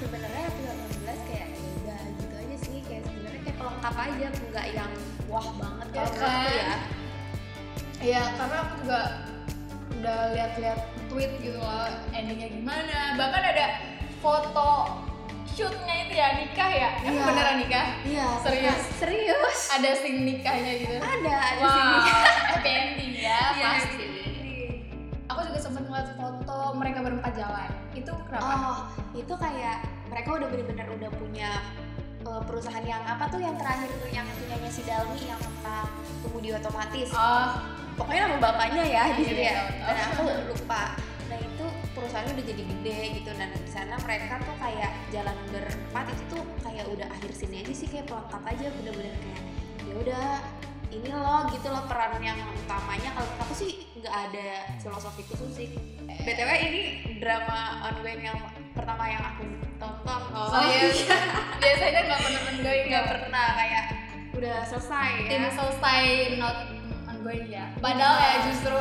sebenarnya 0.00 0.42
episode 0.46 0.78
16 1.04 1.28
kayak 1.28 1.48
ya 1.84 1.96
gitu 2.16 2.34
aja 2.34 2.56
sih 2.58 2.76
kayak 2.82 3.02
sebenarnya 3.04 3.40
kayak 3.42 3.56
pelengkap 3.56 3.94
aja 3.96 4.26
nggak 4.32 4.66
yang 4.72 4.92
wah 5.26 5.46
banget 5.54 5.86
Ya 5.86 6.04
kalau 6.08 6.16
kan? 6.16 6.48
ya 6.48 6.72
Iya, 8.00 8.22
karena 8.32 8.56
aku 8.58 8.72
juga 8.80 9.00
udah 9.92 10.18
lihat-lihat 10.32 10.78
tweet 11.06 11.32
gitu 11.36 11.52
loh 11.54 11.84
endingnya 12.10 12.48
gimana. 12.48 13.12
Bahkan 13.14 13.42
ada 13.46 13.66
foto 14.18 14.68
shootnya 15.46 15.94
itu 16.00 16.16
ya 16.16 16.28
nikah 16.34 16.70
ya. 16.72 16.88
Emang 16.98 17.12
Iya. 17.12 17.28
beneran 17.28 17.56
nikah? 17.60 17.86
iya 18.00 18.26
Serius? 18.40 18.80
serius 18.96 19.60
Ada 19.68 19.90
scene 19.94 20.24
nikahnya 20.24 20.72
gitu. 20.80 20.96
ada 20.96 21.34
ada 21.36 21.60
Wow, 21.60 21.76
sini 21.76 21.96
happy 22.48 22.70
ending 22.72 23.12
ya 23.20 23.40
Iya, 23.52 23.64
pasti. 23.68 24.04
Aku 25.28 25.40
juga 25.44 25.58
sempat 25.60 25.82
ngeliat 25.84 26.08
foto 26.16 26.56
mereka 26.72 26.98
berempat 27.04 27.32
jalan. 27.36 27.68
Itu 27.92 28.12
kenapa? 28.24 28.48
oh 28.48 28.78
itu 29.14 29.34
kayak 29.34 29.82
mereka 30.06 30.38
udah 30.38 30.48
bener-bener 30.50 30.86
udah 30.86 31.10
punya 31.18 31.50
uh, 32.26 32.42
perusahaan 32.44 32.84
yang 32.84 33.02
apa 33.06 33.26
tuh 33.30 33.40
yang 33.42 33.54
terakhir 33.58 33.90
yang 34.10 34.26
punyanya 34.38 34.70
si 34.70 34.82
Dalmi 34.86 35.22
yang 35.26 35.40
tentang 35.40 35.88
kemudi 36.22 36.50
otomatis. 36.54 37.08
Oh, 37.14 37.48
pokoknya 37.98 38.20
nama 38.28 38.38
bapaknya 38.38 38.84
ya 38.86 39.02
di 39.14 39.22
situ 39.26 39.42
Iya, 39.42 39.52
ya 39.54 39.62
tahu, 39.62 39.86
dan 39.86 39.96
aku 40.14 40.22
lupa. 40.54 40.82
Nah 41.30 41.38
itu 41.38 41.66
perusahaannya 41.94 42.32
udah 42.38 42.46
jadi 42.46 42.62
gede 42.66 42.98
gitu. 43.22 43.30
Dan 43.34 43.48
di 43.54 43.70
sana 43.70 43.94
mereka 44.02 44.34
tuh 44.42 44.56
kayak 44.58 44.92
jalan 45.14 45.36
berempat 45.50 46.04
itu 46.14 46.24
tuh 46.30 46.42
kayak 46.62 46.84
udah 46.90 47.06
akhir 47.10 47.30
sini 47.34 47.66
aja 47.66 47.72
sih 47.74 47.88
kayak 47.90 48.06
pelengkap 48.10 48.42
aja 48.46 48.66
bener-bener 48.82 49.14
kayak 49.14 49.40
ya 49.90 49.94
udah 50.06 50.26
ini 50.90 51.06
loh 51.14 51.46
gitu 51.54 51.66
loh 51.70 51.86
peran 51.86 52.18
yang 52.22 52.38
utamanya. 52.66 53.10
Kalau 53.14 53.30
aku 53.42 53.54
sih 53.54 53.70
nggak 53.98 54.14
ada 54.30 54.48
filosofi 54.82 55.22
khusus 55.26 55.50
sih. 55.54 55.68
Btw 56.20 56.50
ini 56.66 56.82
drama 57.22 57.90
ongoing 57.90 58.26
yang 58.26 58.38
pertama 58.80 59.04
yang 59.04 59.22
aku 59.22 59.44
tonton 59.76 60.22
oh, 60.32 60.64
iya. 60.64 60.88
Biasanya 61.60 62.00
nggak 62.08 62.20
pernah 62.24 62.40
ongoing 62.48 62.84
nggak 62.88 63.04
ya. 63.04 63.10
pernah 63.12 63.46
kayak 63.60 63.84
udah 64.40 64.56
selesai 64.64 65.10
ya 65.20 65.28
tim 65.28 65.44
selesai 65.52 66.02
not 66.40 66.56
ongoing 67.12 67.46
ya 67.52 67.64
padahal 67.84 68.16
ya 68.16 68.34
justru 68.48 68.76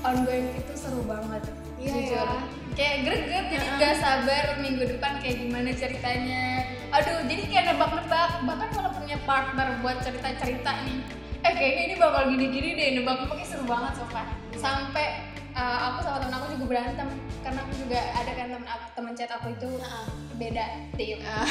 ongoing 0.00 0.46
itu 0.56 0.72
seru 0.72 1.04
banget 1.04 1.44
Iya, 1.74 1.90
jujur 1.90 2.16
ya. 2.16 2.40
kayak 2.72 2.96
greget 3.04 3.44
jadi 3.52 3.66
Heeh. 3.68 3.80
gak 3.82 3.94
sabar 4.00 4.44
minggu 4.56 4.82
depan 4.96 5.20
kayak 5.20 5.36
gimana 5.36 5.68
ceritanya 5.76 6.64
aduh 6.96 7.20
jadi 7.28 7.42
kayak 7.44 7.64
nebak-nebak 7.76 8.30
bahkan 8.48 8.68
kalau 8.72 8.90
punya 8.96 9.18
partner 9.28 9.68
buat 9.84 10.00
cerita-cerita 10.00 10.72
nih 10.88 10.98
eh 11.44 11.52
kayaknya 11.52 11.82
ini 11.92 11.94
bakal 12.00 12.22
gini-gini 12.32 12.68
deh 12.72 12.88
nebak-nebaknya 13.02 13.46
seru 13.52 13.68
banget 13.68 13.92
sofa 14.00 14.22
sampai 14.56 15.28
uh, 15.52 15.78
aku 15.92 15.98
sama 16.08 16.18
temen 16.24 16.34
aku 16.40 16.43
juga 16.64 16.80
berantem 16.80 17.08
karena 17.44 17.60
aku 17.60 17.72
juga 17.76 18.00
ada 18.16 18.32
kan 18.32 18.46
temen 18.48 18.64
aku 18.64 18.86
temen 18.96 19.12
chat 19.12 19.28
aku 19.36 19.52
itu 19.52 19.68
Heeh. 19.68 20.06
beda 20.40 20.64
tim 20.96 21.20
Ah. 21.20 21.44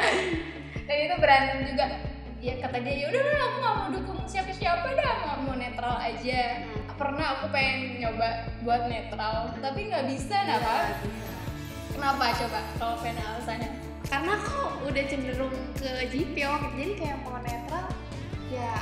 dan 0.88 0.96
itu 0.96 1.14
berantem 1.20 1.58
juga. 1.68 1.86
Ya 2.40 2.56
kata 2.58 2.80
dia 2.80 2.96
ya 2.96 3.06
udah 3.12 3.22
aku 3.22 3.56
nggak 3.60 3.74
mau 3.76 3.88
dukung 3.92 4.18
siapa 4.24 4.50
siapa 4.56 4.88
dah 4.96 5.12
mau 5.20 5.52
mau 5.52 5.54
netral 5.60 6.00
aja. 6.00 6.64
Hmm. 6.64 6.80
pernah 6.96 7.26
aku 7.36 7.52
pengen 7.52 7.98
nyoba 8.00 8.28
buat 8.64 8.88
netral 8.88 9.52
tapi 9.58 9.90
nggak 9.90 10.06
bisa 10.06 10.38
Iya, 10.48 10.56
kenapa 10.56 10.72
kenapa? 11.92 12.24
Coba 12.40 12.60
kalau 12.80 12.96
pengen 13.04 13.20
alasannya. 13.20 13.70
Karena 14.08 14.32
aku 14.40 14.60
udah 14.88 15.04
cenderung 15.12 15.56
ke 15.76 15.90
Jipyong 16.08 16.72
jadi 16.80 16.92
kayak 16.96 17.16
mau 17.20 17.36
netral 17.36 17.84
ya 18.48 18.80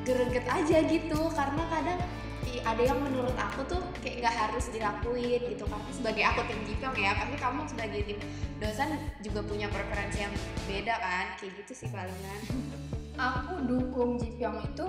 greget 0.00 0.46
aja 0.48 0.76
gitu. 0.88 1.20
Karena 1.28 1.62
kadang 1.68 2.00
i- 2.46 2.62
ada 2.62 2.78
yang 2.80 2.98
menurut 2.98 3.34
aku 3.34 3.60
tuh 3.66 3.80
kayak 3.98 4.22
nggak 4.22 4.36
harus 4.36 4.70
dilakuin 4.70 5.40
gitu 5.46 5.64
kan 5.66 5.80
sebagai 5.90 6.24
aku 6.24 6.40
tim 6.46 6.60
Jipyong 6.64 6.96
ya. 6.96 7.12
Tapi 7.14 7.34
kamu 7.34 7.60
sebagai 7.66 8.00
tim 8.04 8.18
dosen 8.56 8.88
juga 9.20 9.40
punya 9.42 9.66
preferensi 9.66 10.18
yang 10.20 10.34
beda 10.64 10.94
kan? 10.96 11.26
Kayak 11.36 11.52
gitu 11.60 11.72
sih 11.74 11.88
palingan 11.88 12.40
aku 13.16 13.64
dukung 13.64 14.20
Ji 14.20 14.28
Pyong 14.36 14.60
itu 14.62 14.86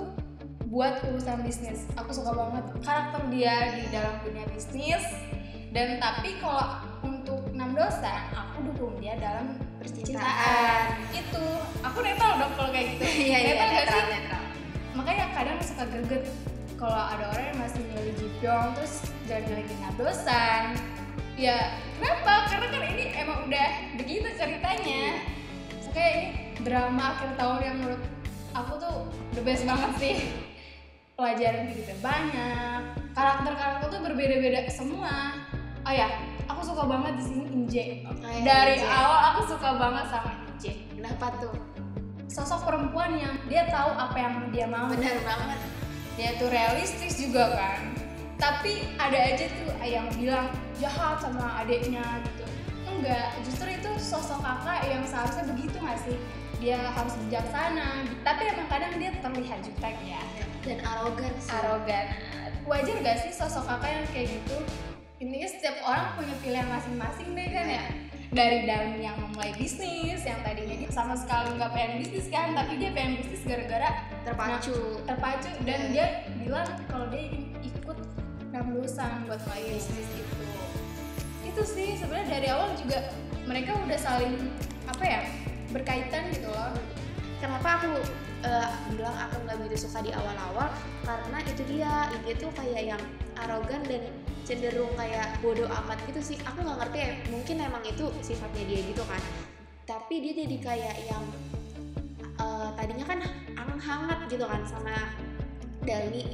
buat 0.67 0.99
urusan 1.01 1.41
bisnis. 1.41 1.87
Aku 1.95 2.11
suka 2.11 2.35
banget 2.35 2.67
karakter 2.83 3.23
dia 3.31 3.55
di 3.73 3.87
dalam 3.87 4.19
dunia 4.19 4.43
bisnis. 4.51 4.99
Dan 5.71 5.95
tapi 5.95 6.35
kalau 6.37 6.79
untuk 7.03 7.39
enam 7.51 7.71
dosa 7.71 8.27
aku 8.29 8.67
dukung 8.67 8.99
dia 8.99 9.15
dalam 9.15 9.55
percintaan. 9.79 11.07
Itu. 11.11 11.43
Aku 11.81 11.97
netral 12.03 12.35
dong 12.37 12.51
kalau 12.55 12.71
kayak 12.71 12.99
gitu. 12.99 13.03
Iya 13.27 13.37
iya 13.37 13.39
Netral 13.47 13.55
nggak 13.63 13.71
netral 13.79 13.95
sih? 13.95 14.11
netral. 14.11 14.43
Makanya 14.91 15.25
kadang 15.31 15.57
suka 15.61 15.83
greget 15.87 16.23
kalau 16.77 16.93
ada 16.93 17.25
orang 17.33 17.45
yang 17.49 17.59
masih 17.59 17.81
milih 17.81 18.13
Ji 18.21 18.27
Pyong 18.37 18.77
terus 18.77 19.09
jangan 19.25 19.49
milih 19.49 19.77
Nadosan 19.81 20.63
ya 21.37 21.57
kenapa? 21.97 22.49
Karena 22.49 22.67
kan 22.69 22.81
ini 22.97 23.05
emang 23.13 23.39
udah 23.45 23.69
begitu 23.97 24.27
ceritanya. 24.37 25.21
Kayak 25.93 26.13
ini 26.13 26.27
drama 26.61 27.17
akhir 27.17 27.33
tahun 27.41 27.57
yang 27.65 27.75
menurut 27.81 28.03
aku 28.53 28.73
tuh 28.77 28.95
the 29.33 29.41
best 29.41 29.65
banget 29.65 29.91
sih. 29.97 30.15
Pelajaran 31.17 31.73
juga 31.73 31.93
banyak 32.05 32.81
karakter-karakter 33.17 33.87
tuh 33.89 34.01
berbeda-beda 34.05 34.69
semua. 34.69 35.33
Oh 35.81 35.93
ya 35.93 36.05
aku 36.45 36.61
suka 36.61 36.85
banget 36.85 37.17
di 37.17 37.23
sini 37.25 37.45
Inje. 37.49 37.85
Iya, 38.05 38.45
dari 38.45 38.77
Inje. 38.77 38.85
awal 38.85 39.19
aku 39.33 39.41
suka 39.57 39.69
banget 39.81 40.05
sama 40.13 40.31
Inje. 40.53 40.73
Kenapa 40.93 41.25
tuh? 41.41 41.53
Sosok 42.29 42.69
perempuan 42.69 43.17
yang 43.17 43.33
dia 43.49 43.65
tahu 43.65 43.97
apa 43.97 44.17
yang 44.21 44.33
dia 44.53 44.69
mau. 44.69 44.85
Bener 44.85 45.17
banget 45.25 45.57
dia 46.17 46.33
tuh 46.41 46.49
realistis 46.49 47.21
juga 47.21 47.53
kan. 47.53 47.93
Tapi 48.41 48.89
ada 48.97 49.17
aja 49.17 49.45
tuh 49.45 49.69
yang 49.85 50.09
bilang 50.17 50.49
jahat 50.81 51.21
sama 51.21 51.61
adiknya 51.61 52.01
gitu. 52.25 52.45
Enggak 52.89 53.37
justru 53.45 53.69
itu 53.69 53.91
sosok 54.01 54.41
kakak 54.41 54.81
yang 54.89 55.05
seharusnya 55.05 55.45
begitu 55.53 55.77
nggak 55.77 55.99
sih? 56.01 56.17
Dia 56.57 56.81
harus 56.97 57.13
bijaksana. 57.29 58.01
Tapi 58.25 58.41
emang 58.49 58.67
kadang 58.67 58.93
dia 58.97 59.13
terlihat 59.21 59.61
jutek 59.61 59.95
ya. 60.01 60.21
Dan 60.65 60.81
arogan 60.81 61.33
sih. 61.37 61.53
Arogan. 61.53 62.07
Wajar 62.67 62.99
gak 62.99 63.23
sih 63.23 63.31
sosok 63.31 63.63
kakak 63.63 63.95
yang 63.95 64.05
kayak 64.11 64.27
gitu? 64.27 64.57
Intinya 65.23 65.47
setiap 65.47 65.77
orang 65.87 66.19
punya 66.19 66.35
pilihan 66.43 66.67
masing-masing 66.67 67.31
deh 67.31 67.47
kan 67.55 67.65
ya 67.69 67.85
dari 68.27 68.67
Dami 68.67 68.99
yang 69.07 69.15
memulai 69.23 69.55
bisnis 69.55 70.19
yang 70.27 70.43
tadinya 70.43 70.75
dia 70.75 70.91
sama 70.91 71.15
sekali 71.15 71.55
nggak 71.55 71.71
pengen 71.71 71.93
bisnis 72.03 72.27
kan 72.27 72.51
tapi 72.51 72.75
dia 72.75 72.91
pengen 72.91 73.23
bisnis 73.23 73.41
gara-gara 73.47 73.89
terpacu. 74.27 74.75
Terpacu. 75.07 75.49
Dan 75.63 75.79
Iya. 75.87 75.93
dia 75.95 76.05
bilang 76.43 76.67
kalau 76.91 77.07
dia 77.07 77.31
ingin 77.31 77.55
ikut 77.63 77.97
enam 78.51 78.65
dosan 78.75 79.23
buat 79.27 79.39
mulai 79.47 79.63
bisnis 79.71 80.09
itu. 80.11 80.35
Itu 81.47 81.61
sih 81.63 81.95
sebenarnya 81.95 82.27
dari 82.27 82.47
awal 82.51 82.75
juga 82.75 82.99
mereka 83.47 83.79
udah 83.79 83.99
saling 83.99 84.35
apa 84.91 85.03
ya 85.03 85.21
berkaitan 85.71 86.27
gitu 86.35 86.51
loh. 86.51 86.75
Kenapa 87.39 87.79
aku 87.79 87.91
eh, 88.43 88.69
bilang 88.91 89.15
aku 89.15 89.35
nggak 89.47 89.57
begitu 89.63 89.87
suka 89.87 90.03
di 90.03 90.11
awal-awal? 90.11 90.67
Karena 91.07 91.39
itu 91.47 91.63
dia 91.71 92.11
dia 92.27 92.35
tuh 92.35 92.51
kayak 92.59 92.91
yang 92.91 93.03
arogan 93.39 93.81
dan 93.87 94.03
cenderung 94.47 94.95
kayak 94.95 95.35
bodoh 95.43 95.67
amat 95.67 95.99
gitu 96.07 96.23
sih. 96.23 96.37
Aku 96.47 96.63
nggak 96.63 96.79
ngerti 96.87 96.97
ya 97.03 97.11
mungkin 97.27 97.55
emang 97.59 97.83
itu 97.83 98.07
sifatnya 98.23 98.63
dia 98.63 98.79
gitu 98.87 99.03
kan. 99.03 99.19
Tapi 99.83 100.23
dia 100.23 100.33
jadi 100.39 100.57
kayak 100.57 100.95
yang 101.03 101.23
eh, 102.39 102.67
tadinya 102.73 103.05
kan 103.05 103.19
ang- 103.59 103.75
hangat 103.77 104.19
gitu 104.27 104.43
kan 104.43 104.63
sama 104.65 104.95
Dani 105.83 106.25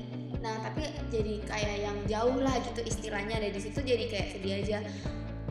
nah 0.44 0.60
tapi 0.60 0.84
jadi 1.08 1.40
kayak 1.48 1.76
yang 1.88 1.98
jauh 2.06 2.38
lah 2.38 2.54
gitu 2.62 2.84
istilahnya. 2.84 3.40
Dari 3.40 3.58
situ 3.58 3.80
jadi 3.80 4.06
kayak 4.06 4.28
sedih 4.36 4.54
aja. 4.60 4.80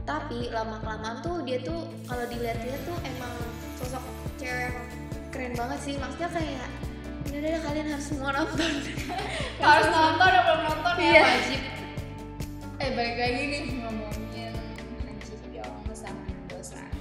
Tapi 0.04 0.52
lama 0.52 0.78
kelamaan 0.83 1.25
tuh 1.25 1.40
dia 1.42 1.59
tuh 1.62 1.88
kalau 2.04 2.26
dilihat-lihat 2.28 2.81
tuh 2.85 2.97
emang 3.02 3.33
sosok 3.81 4.04
cewek 4.37 4.71
keren 5.33 5.57
banget 5.57 5.78
sih. 5.81 5.95
Maksudnya 5.97 6.28
kayak 6.28 6.69
ini 7.33 7.37
udah 7.40 7.62
kalian 7.64 7.87
harus 7.88 8.07
semua 8.07 8.31
nonton. 8.37 8.73
Harus 9.64 9.88
nonton 9.88 10.28
ya 10.28 10.40
belum 10.45 10.61
nonton 10.69 10.95
ya 10.99 11.04
Iya. 11.09 11.23
wajib 11.25 11.61
balik 12.92 13.16
lagi 13.16 13.42
nih 13.49 13.62
ngomongin 13.80 14.52
Han 15.00 15.16
Ji 15.25 15.34
Pyong 15.49 15.80
sama 15.96 16.28
Dosan 16.52 16.92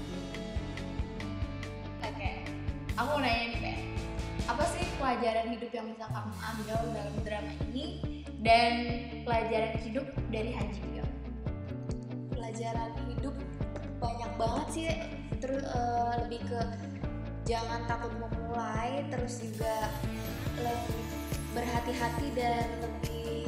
oke 1.99 2.31
aku 2.95 3.09
mau 3.11 3.19
nanya 3.19 3.45
nih 3.51 3.59
kayak 3.59 3.81
apa 4.47 4.63
sih 4.71 4.87
pelajaran 4.95 5.51
hidup 5.51 5.71
yang 5.75 5.91
bisa 5.91 6.07
kamu 6.07 6.31
ambil 6.47 6.79
dalam 6.95 7.15
drama 7.27 7.51
ini 7.67 7.85
dan 8.39 8.73
pelajaran 9.27 9.75
hidup 9.83 10.07
dari 10.31 10.55
Han 10.55 10.71
Ji 10.71 10.79
Pyong 10.79 11.13
pelajaran 12.39 12.91
hidup 13.11 13.35
banyak 13.99 14.31
banget 14.39 14.67
sih 14.71 14.87
terus 15.43 15.59
eh, 15.59 16.13
lebih 16.23 16.39
ke 16.47 16.61
jangan 17.43 17.83
takut 17.91 18.15
memulai 18.15 19.03
terus 19.11 19.43
juga 19.43 19.91
lebih 20.55 21.03
berhati-hati 21.51 22.27
dan 22.31 22.63
lebih 22.79 23.40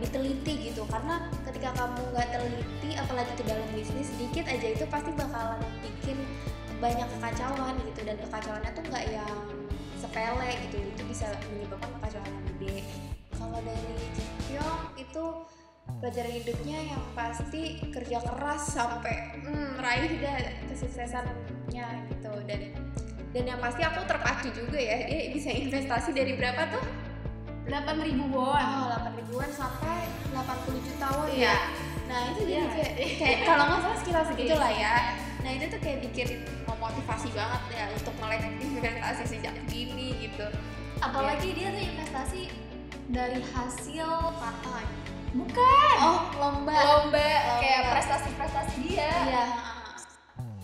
apa 0.00 0.08
ya 0.08 0.16
lebih 0.16 0.16
teliti 0.16 0.54
gitu. 0.72 0.82
Karena 0.88 1.28
ketika 1.44 1.76
kamu 1.76 2.00
nggak 2.16 2.28
teliti 2.32 2.90
apalagi 2.96 3.32
ke 3.36 3.44
dalam 3.44 3.68
bisnis 3.76 4.08
sedikit 4.16 4.48
aja 4.48 4.66
itu 4.72 4.84
pasti 4.88 5.12
bakalan 5.12 5.60
bikin 5.84 6.16
banyak 6.80 7.04
kekacauan 7.04 7.76
gitu. 7.84 8.00
Dan 8.08 8.16
kekacauannya 8.24 8.70
tuh 8.72 8.84
nggak 8.88 9.04
yang 9.12 9.38
sepele 10.00 10.50
gitu. 10.68 10.76
Itu 10.96 11.02
bisa 11.04 11.28
menyebabkan 11.52 11.90
kekacauan 12.00 12.32
yang 12.32 12.44
gede. 12.56 12.76
Kalau 13.36 13.58
dari 13.60 13.94
Jin 14.16 14.30
Pyong 14.48 14.80
itu 14.96 15.24
pelajaran 16.00 16.32
hidupnya 16.32 16.78
yang 16.96 17.02
pasti 17.12 17.62
kerja 17.92 18.18
keras 18.24 18.62
sampai 18.72 19.36
hmm, 19.44 19.76
raih 19.84 20.16
kesuksesannya 20.72 21.86
gitu. 22.08 22.32
Dan 22.48 22.72
dan 23.30 23.44
yang 23.46 23.60
pasti 23.62 23.84
aku 23.84 24.00
terpacu 24.08 24.48
juga 24.50 24.80
ya 24.80 25.06
dia 25.06 25.30
bisa 25.30 25.54
investasi 25.54 26.10
dari 26.10 26.34
berapa 26.34 26.66
tuh 26.72 27.09
8000 27.70 28.28
won 28.28 28.64
oh 28.82 28.86
8 28.90 29.14
ribuan 29.16 29.48
sampai 29.48 30.04
80 30.30 30.86
juta 30.86 31.06
won 31.14 31.28
Iya. 31.30 31.46
ya 31.46 31.58
nah 32.04 32.20
itu 32.28 32.40
jadi 32.42 32.58
Iya. 32.58 32.70
kayak, 32.74 32.94
kayak 33.22 33.38
kalau 33.44 33.64
nggak 33.64 33.80
salah 33.80 33.98
sekitar 33.98 34.22
segitu 34.26 34.52
Iya. 34.52 34.60
lah 34.60 34.72
ya 34.72 34.94
nah 35.40 35.50
itu 35.50 35.64
tuh 35.66 35.80
kayak 35.80 35.98
bikin 36.04 36.28
memotivasi 36.66 37.28
banget 37.32 37.62
ya 37.72 37.84
untuk 37.90 38.14
melek 38.18 38.42
investasi 38.60 39.22
sejak 39.26 39.54
dini 39.66 40.08
gitu 40.20 40.46
apalagi 40.98 41.48
dia 41.54 41.68
tuh 41.70 41.82
investasi 41.82 42.42
dari 43.08 43.40
hasil 43.50 44.08
part 44.36 44.86
bukan 45.30 45.94
oh 46.02 46.20
lomba 46.36 46.74
lomba 46.74 47.30
kayak 47.56 47.80
Lomba. 47.80 47.92
prestasi-prestasi 47.96 48.74
dia 48.84 49.08
Iya. 49.08 49.46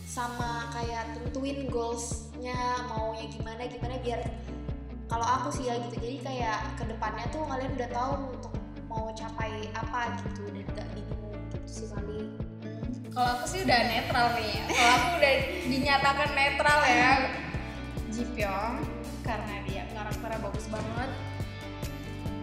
Sama 0.06 0.72
kayak 0.72 1.12
tentuin 1.12 1.68
goalsnya 1.68 2.56
maunya 2.88 3.28
gimana 3.28 3.62
gimana 3.64 4.00
biar 4.00 4.24
kalau 5.06 5.26
aku 5.26 5.48
sih 5.54 5.70
ya 5.70 5.78
gitu. 5.78 5.96
Jadi 6.02 6.16
kayak 6.22 6.58
ke 6.78 6.84
depannya 6.86 7.26
tuh 7.30 7.42
kalian 7.46 7.72
udah 7.78 7.90
tahu 7.90 8.12
untuk 8.34 8.52
mau 8.86 9.10
capai 9.14 9.70
apa 9.74 10.18
gitu 10.22 10.50
dan 10.50 10.66
gak 10.74 10.88
bingung 10.94 11.34
gitu 11.50 11.66
sih 11.66 11.86
kali. 11.90 12.30
Kalau 13.14 13.28
aku 13.38 13.44
sih 13.48 13.60
udah 13.64 13.80
netral 13.86 14.26
nih. 14.36 14.54
Kalau 14.68 14.92
aku 14.98 15.08
udah 15.22 15.34
dinyatakan 15.66 16.30
netral 16.34 16.80
ya. 16.84 17.12
Ji 18.12 18.22
Pyong 18.32 18.76
karena 19.26 19.54
dia 19.66 19.82
karakternya 19.92 20.38
bagus 20.42 20.66
banget. 20.70 21.10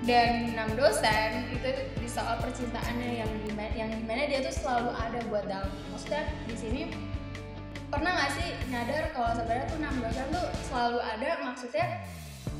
Dan 0.03 0.51
Nam 0.51 0.75
Dosan 0.75 1.47
itu 1.55 1.69
di 1.95 2.09
soal 2.11 2.35
percintaannya 2.43 3.23
yang 3.23 3.31
di 3.39 3.55
mana, 3.55 3.71
yang 3.71 3.87
di 3.87 4.03
mana 4.03 4.27
dia 4.27 4.43
tuh 4.43 4.51
selalu 4.51 4.91
ada 4.91 5.19
buat 5.31 5.47
Dalmi. 5.47 5.79
Maksudnya 5.95 6.27
di 6.43 6.55
sini 6.59 6.81
pernah 7.87 8.11
nggak 8.11 8.31
sih 8.35 8.47
nyadar 8.67 9.15
kalau 9.15 9.31
sebenarnya 9.37 9.65
tuh 9.71 9.79
Nam 9.79 9.95
Dosan 10.03 10.27
tuh 10.35 10.45
selalu 10.67 10.99
ada 10.99 11.29
maksudnya 11.47 11.85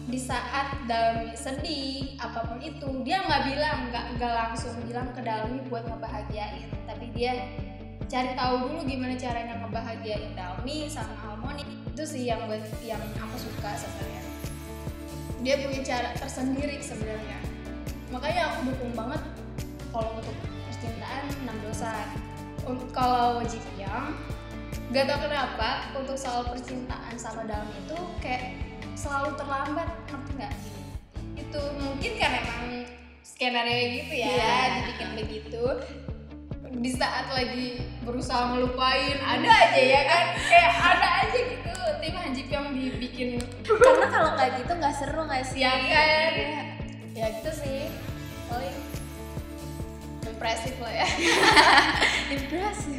di 0.04 0.20
saat 0.20 0.84
Dalmi 0.84 1.32
sedih 1.32 2.20
apa 2.20 2.44
pun 2.44 2.60
itu 2.60 2.88
dia 3.08 3.24
nggak 3.24 3.42
bilang 3.48 3.78
nggak 3.88 4.06
nggak 4.20 4.34
langsung 4.36 4.76
bilang 4.84 5.08
ke 5.16 5.24
Dalmi 5.24 5.64
buat 5.72 5.88
ngebahagiain. 5.88 6.68
Tapi 6.84 7.06
dia 7.16 7.48
cari 8.12 8.36
tahu 8.36 8.54
dulu 8.68 8.80
gimana 8.84 9.16
caranya 9.16 9.64
ngebahagiain 9.64 10.36
Dalmi 10.36 10.92
sama 10.92 11.16
Harmoni 11.24 11.64
itu 11.64 12.04
sih 12.04 12.28
yang 12.28 12.44
buat 12.50 12.62
yang 12.84 13.00
aku 13.16 13.36
suka 13.40 13.72
sebenarnya. 13.80 14.24
Dia 15.44 15.56
punya 15.60 15.82
cara 15.84 16.10
tersendiri 16.16 16.80
sebenarnya. 16.84 17.40
Makanya 18.12 18.42
aku 18.54 18.72
dukung 18.72 18.94
banget 18.96 19.22
kalau 19.94 20.20
untuk 20.20 20.36
percintaan 20.68 21.24
enam 21.46 21.58
dosan 21.64 22.08
untuk 22.66 22.90
kalau 22.96 23.44
Ji 23.46 23.60
Pyong 23.76 24.16
gak 24.94 25.10
tau 25.10 25.26
kenapa 25.26 25.90
untuk 25.98 26.18
soal 26.18 26.46
percintaan 26.50 27.16
sama 27.18 27.46
dalam 27.50 27.66
itu 27.74 27.98
kayak 28.22 28.58
selalu 28.94 29.36
terlambat 29.36 29.88
ngerti 30.06 30.32
nggak 30.36 30.54
itu 31.36 31.62
mungkin 31.78 32.12
karena 32.16 32.38
emang 32.40 32.62
skenario 33.22 33.78
gitu 33.96 34.14
ya 34.16 34.28
Iya. 34.28 34.56
dibikin 34.78 35.10
begitu 35.16 35.64
di 36.74 36.90
saat 36.90 37.30
lagi 37.30 37.78
berusaha 38.02 38.52
ngelupain 38.52 39.18
ada 39.18 39.46
aja 39.48 39.78
ya 39.80 40.02
kan 40.04 40.26
kayak 40.36 40.72
ada 40.74 41.10
aja 41.22 41.40
gitu 41.40 41.74
tim 42.02 42.14
Han 42.14 42.32
Ji 42.34 42.44
Pyong 42.44 42.68
dibikin 42.72 43.30
Karena 43.64 44.06
kalau 44.10 44.30
nggak 44.34 44.50
gitu 44.58 44.72
nggak 44.74 44.94
seru 44.94 45.22
nggak 45.24 45.44
sih? 45.46 45.62
Ya 45.62 45.72
kan? 45.72 46.32
Iya. 46.34 46.62
ya 47.14 47.26
gitu 47.40 47.52
sih 47.54 47.80
paling 48.50 48.76
impresif 50.26 50.76
lah 50.78 50.94
ya 50.94 51.08
Impresi. 52.34 52.98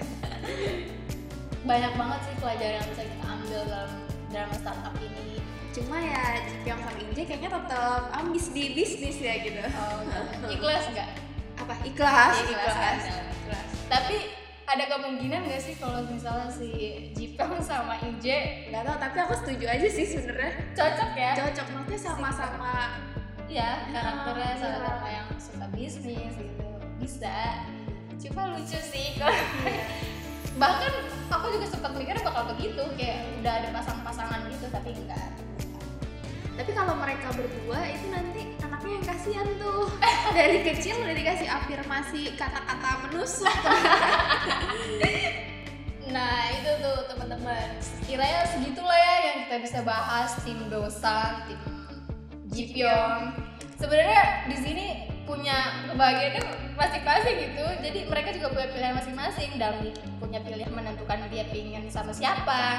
banyak 1.65 1.93
banget 1.95 2.21
sih 2.23 2.35
pelajaran 2.39 2.77
yang 2.77 2.89
bisa 2.89 3.03
kita 3.03 3.25
ambil 3.27 3.61
dalam 3.65 3.91
drama 4.29 4.55
startup 4.55 4.95
ini 4.99 5.34
Cuma 5.75 5.99
ya 5.99 6.39
Pyong 6.63 6.79
sama 6.87 6.95
Inje 7.03 7.23
kayaknya 7.27 7.51
tetap 7.51 8.03
ambis 8.15 8.47
di 8.55 8.79
bisnis 8.79 9.19
ya 9.19 9.35
gitu. 9.43 9.59
oh, 9.59 10.01
ikhlas 10.47 10.87
nggak? 10.95 11.11
Apa? 11.59 11.75
Ikhlas? 11.83 12.35
Ikhlas, 12.47 13.03
ikhlas. 13.11 13.69
tapi 13.91 14.17
ada 14.65 14.85
kemungkinan 14.87 15.51
nggak 15.51 15.61
sih 15.61 15.75
kalau 15.77 16.07
misalnya 16.07 16.49
si 16.49 16.71
Jipeng 17.19 17.59
sama 17.59 17.99
Inje 18.07 18.71
Gak 18.71 18.83
tau, 18.87 18.97
tapi 19.03 19.17
aku 19.19 19.35
setuju 19.35 19.67
aja 19.67 19.89
sih 19.91 20.07
sebenarnya. 20.07 20.53
cocok 20.79 21.11
ya? 21.19 21.33
Cocok 21.43 21.67
maksudnya 21.75 22.01
sama-sama. 22.01 22.75
Iya, 23.45 23.71
karakternya 23.93 24.51
iya. 24.51 24.59
sama-sama 24.63 25.09
yang 25.11 25.29
suka 25.37 25.67
bisnis 25.75 26.35
gitu. 26.39 26.67
Bisa. 27.03 27.67
Cuma 28.19 28.57
lucu 28.57 28.79
sih. 28.79 29.19
Kalau 29.19 29.37
bahkan 30.63 30.93
aku 31.35 31.47
juga 31.51 31.67
sempat 31.67 31.93
mikir 31.99 32.15
bakal 32.23 32.47
begitu 32.55 32.83
kayak 32.95 33.27
udah 33.43 33.53
ada 33.59 33.69
pasang-pasangan 33.75 34.47
gitu 34.55 34.67
tapi 34.71 34.95
enggak 34.95 35.35
Tapi 36.55 36.71
kalau 36.71 36.95
mereka 36.95 37.35
berdua 37.35 37.81
itu 37.91 38.07
nanti 38.15 38.43
anaknya 38.63 38.93
yang 39.01 39.07
kasihan 39.07 39.49
tuh. 39.59 39.91
Dari 40.39 40.59
kecil 40.63 41.03
udah 41.03 41.15
dikasih 41.15 41.49
afirmasi 41.51 42.21
kata-kata 42.39 42.91
menusuk. 43.09 43.51
Nah 46.05 46.47
itu 46.55 46.71
tuh 46.79 47.11
teman-teman. 47.11 47.75
Kiranya 48.07 48.47
segitulah 48.47 48.95
ya 48.95 49.15
yang 49.27 49.51
kita 49.51 49.57
bisa 49.67 49.79
bahas 49.83 50.31
tim 50.47 50.63
Dosan 50.71 51.43
tim 51.51 51.59
Jipyong. 52.55 53.35
Sebenarnya 53.75 54.47
di 54.47 54.57
sini 54.63 54.87
punya 55.27 55.83
kebahagiaannya 55.91 56.43
masing-masing 56.79 57.37
gitu. 57.51 57.67
Jadi 57.83 58.07
mereka 58.07 58.31
juga 58.31 58.55
punya 58.55 58.69
pilihan 58.71 58.95
masing-masing. 58.95 59.51
Dalam 59.59 59.91
punya 60.23 60.39
pilihan 60.39 60.71
menentukan 60.71 61.19
dia 61.35 61.51
pingin 61.51 61.91
sama 61.91 62.15
siapa. 62.15 62.79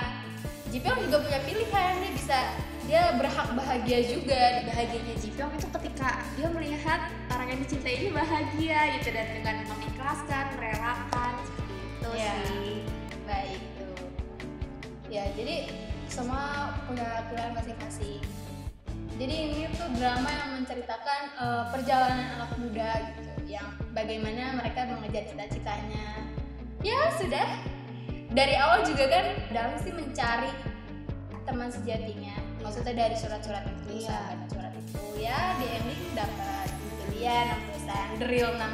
Jipyong 0.71 1.03
juga 1.03 1.27
punya 1.27 1.39
pilihan 1.43 1.91
dia 1.99 2.11
bisa 2.15 2.39
dia 2.85 3.17
berhak 3.17 3.49
bahagia 3.57 3.99
juga 4.05 4.61
Bahagianya 4.69 5.15
Ji 5.17 5.29
Pyong 5.33 5.53
itu 5.57 5.67
ketika 5.81 6.21
dia 6.37 6.47
melihat 6.53 7.09
orang 7.33 7.47
yang 7.49 7.59
dicintai 7.65 7.95
ini 7.97 8.09
bahagia 8.13 8.79
gitu 8.97 9.09
Dan 9.09 9.27
dengan 9.41 9.55
mengikhlaskan, 9.69 10.45
merelakan 10.57 11.33
itu 11.97 12.09
Iya. 12.13 12.33
sih. 12.45 12.73
Baik 13.25 13.61
tuh. 13.81 13.97
Ya 15.09 15.23
jadi 15.33 15.73
semua 16.05 16.77
punya 16.85 17.25
pilihan 17.33 17.51
masing-masing. 17.57 18.21
Jadi 19.15 19.33
ini 19.33 19.71
tuh 19.73 19.89
drama 19.97 20.29
yang 20.29 20.49
menceritakan 20.61 21.21
eh, 21.41 21.63
perjalanan 21.73 22.27
anak 22.37 22.51
muda 22.61 22.89
gitu 23.09 23.33
yang 23.49 23.67
bagaimana 23.97 24.61
mereka 24.61 24.85
mengejar 24.85 25.25
cita-citanya. 25.25 26.21
Ya 26.85 27.09
sudah. 27.17 27.49
Dari 28.35 28.53
awal 28.59 28.83
juga 28.83 29.07
kan 29.09 29.25
dalam 29.49 29.73
sih 29.79 29.95
mencari 29.95 30.51
teman 31.47 31.71
sejatinya 31.71 32.35
maksudnya 32.65 32.93
dari 32.97 33.15
surat-surat 33.15 33.61
itu 33.63 34.01
Iya. 34.01 34.09
sahabat 34.09 34.39
surat 34.49 34.73
itu. 34.73 34.99
Ya 35.15 35.39
di 35.55 35.65
ending 35.69 36.03
dapat 36.11 36.67
pilihan 37.05 37.47
6 37.77 38.17
the 38.17 38.25
real 38.25 38.51
6 38.51 38.65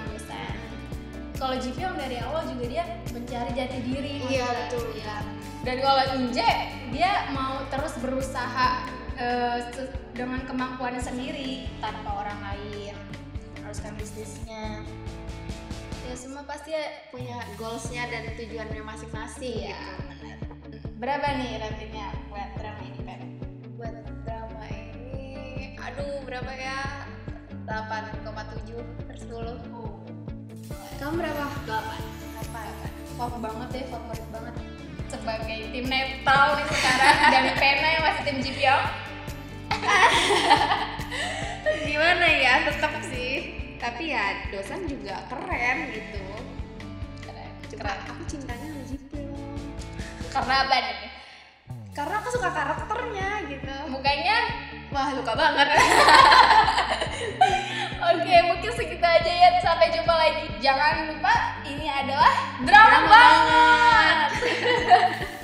kalau 1.36 1.58
Ji 1.58 1.74
Pyong 1.74 1.98
dari 1.98 2.22
awal 2.22 2.46
juga 2.46 2.66
dia 2.66 2.84
mencari 3.10 3.50
jati 3.52 3.78
diri 3.82 4.22
Iya, 4.24 4.46
betul. 4.46 4.94
ya 4.96 5.18
dan 5.62 5.78
kalau 5.78 6.04
Inje 6.16 6.50
dia 6.90 7.12
mau 7.30 7.66
terus 7.68 7.98
berusaha 7.98 8.86
se- 9.68 9.90
dengan 10.12 10.42
kemampuannya 10.44 10.98
sendiri 10.98 11.70
tanpa 11.78 12.14
orang 12.16 12.40
lain. 12.44 12.94
Haruskan 13.60 13.94
bisnisnya. 13.94 14.82
Ya 16.04 16.14
semua 16.14 16.42
pasti 16.44 16.74
Punya 17.10 17.38
goalsnya 17.56 18.06
dan 18.06 18.34
tujuannya 18.34 18.82
masing-masing 18.82 19.66
iya 19.66 19.78
gitu. 19.78 20.02
benar. 20.04 20.38
Berapa 20.98 21.28
nih 21.36 21.52
ratingnya 21.58 22.08
buat 22.28 22.50
drama 22.54 22.82
ini 22.84 23.00
Pep? 23.00 23.22
Aduh 25.82 26.22
berapa 26.26 26.52
ya? 26.54 27.10
8,7 27.66 29.08
per 29.08 29.16
10 29.18 29.32
kamu 31.02 31.14
berapa? 31.18 31.46
8 31.66 32.46
8 32.54 33.18
Top 33.18 33.34
banget 33.42 33.68
deh, 33.74 33.86
favorit 33.90 34.28
banget. 34.30 34.56
Sebagai 35.10 35.60
tim 35.74 35.86
netral 35.90 36.62
nih 36.62 36.66
sekarang 36.70 37.18
Dan 37.34 37.46
Pena 37.58 37.88
yang 37.90 38.04
masih 38.06 38.24
tim 38.26 38.38
Jipyong 38.42 38.86
gimana 41.90 42.26
ya? 42.30 42.54
Tetap 42.70 42.94
sih. 43.10 43.58
Tapi 43.82 44.14
ya 44.14 44.46
dosen 44.54 44.86
juga 44.86 45.26
keren 45.26 45.90
gitu. 45.90 46.22
Keren, 47.26 47.52
cuma 47.74 47.90
keren. 47.90 48.10
aku 48.14 48.22
cintanya 48.30 48.68
sama 48.70 48.84
Jipyong 48.86 49.34
Karena 50.30 50.56
apa 50.66 50.78
nih? 50.78 50.98
karena 51.92 52.24
aku 52.24 52.30
suka 52.32 52.50
karakternya 52.56 53.52
gitu. 53.52 53.76
Mukanya 53.92 54.61
wah 54.92 55.10
luka 55.16 55.34
banget 55.34 55.68
Oke, 58.12 58.34
mungkin 58.44 58.72
segitu 58.76 59.06
aja 59.06 59.30
ya. 59.30 59.50
Sampai 59.62 59.94
jumpa 59.94 60.10
lagi. 60.10 60.50
Jangan 60.58 61.06
lupa 61.16 61.62
ini 61.64 61.86
adalah 61.88 62.34
drama, 62.66 62.98
Drama 62.98 63.08
banget. 63.08 64.30